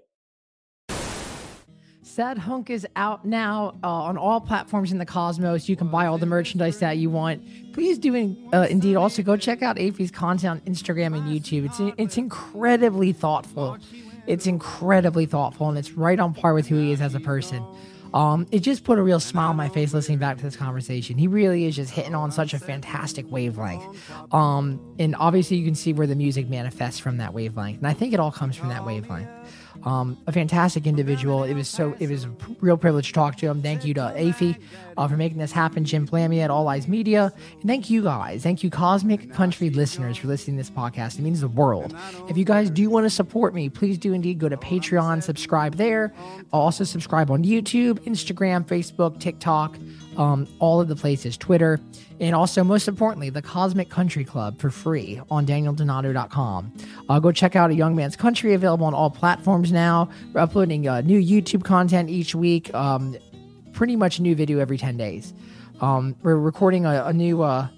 [2.02, 5.68] Sad Hunk is out now uh, on all platforms in the cosmos.
[5.68, 7.72] You can buy all the merchandise that you want.
[7.72, 11.66] Please do in, uh, indeed also go check out Afie's content on Instagram and YouTube.
[11.66, 13.78] It's it's incredibly thoughtful.
[14.26, 17.64] It's incredibly thoughtful, and it's right on par with who he is as a person.
[18.12, 21.16] Um, it just put a real smile on my face listening back to this conversation.
[21.16, 23.84] He really is just hitting on such a fantastic wavelength.
[24.32, 27.78] Um, and obviously, you can see where the music manifests from that wavelength.
[27.78, 29.28] And I think it all comes from that wavelength.
[29.84, 31.44] Um, a fantastic individual.
[31.44, 33.62] It was so it was a real privilege to talk to him.
[33.62, 34.56] Thank you to Afie
[34.96, 35.84] uh, for making this happen.
[35.84, 38.42] Jim Flammia at All Eyes Media, and thank you guys.
[38.42, 41.18] Thank you, Cosmic Country listeners, for listening to this podcast.
[41.18, 41.96] It means the world.
[42.28, 45.76] If you guys do want to support me, please do indeed go to Patreon, subscribe
[45.76, 46.12] there.
[46.52, 49.76] Also subscribe on YouTube, Instagram, Facebook, TikTok,
[50.16, 51.80] um, all of the places, Twitter,
[52.18, 56.72] and also most importantly, the Cosmic Country Club for free on DanielDonato.com.
[57.08, 60.08] Uh, go check out A Young Man's Country, available on all platforms now.
[60.32, 63.16] We're uploading uh, new YouTube content each week, um,
[63.72, 65.32] pretty much new video every 10 days.
[65.80, 67.68] Um, we're recording a, a new, uh,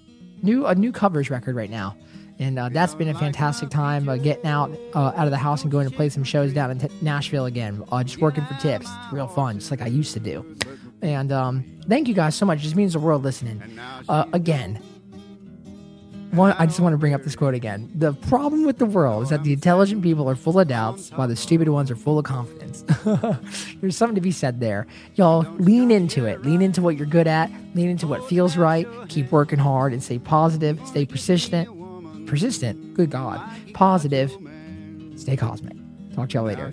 [0.42, 1.96] new, a new covers record right now.
[2.38, 5.62] And uh, that's been a fantastic time uh, getting out uh, out of the house
[5.62, 7.84] and going to play some shows down in t- Nashville again.
[7.92, 8.88] Uh, just working for tips.
[9.12, 10.56] Real fun, just like I used to do.
[11.02, 12.60] And um, thank you guys so much.
[12.60, 13.60] It just means the world listening.
[14.08, 14.80] Uh, again,
[16.32, 17.90] one, I just want to bring up this quote again.
[17.94, 21.28] The problem with the world is that the intelligent people are full of doubts, while
[21.28, 22.84] the stupid ones are full of confidence.
[23.80, 24.86] There's something to be said there.
[25.16, 26.42] Y'all lean into it.
[26.42, 27.50] Lean into what you're good at.
[27.74, 28.86] Lean into what feels right.
[29.08, 30.80] Keep working hard and stay positive.
[30.86, 32.26] Stay persistent.
[32.26, 32.94] Persistent.
[32.94, 33.38] Good God.
[33.74, 34.34] Positive.
[35.16, 35.76] Stay cosmic.
[36.14, 36.72] Talk to y'all later.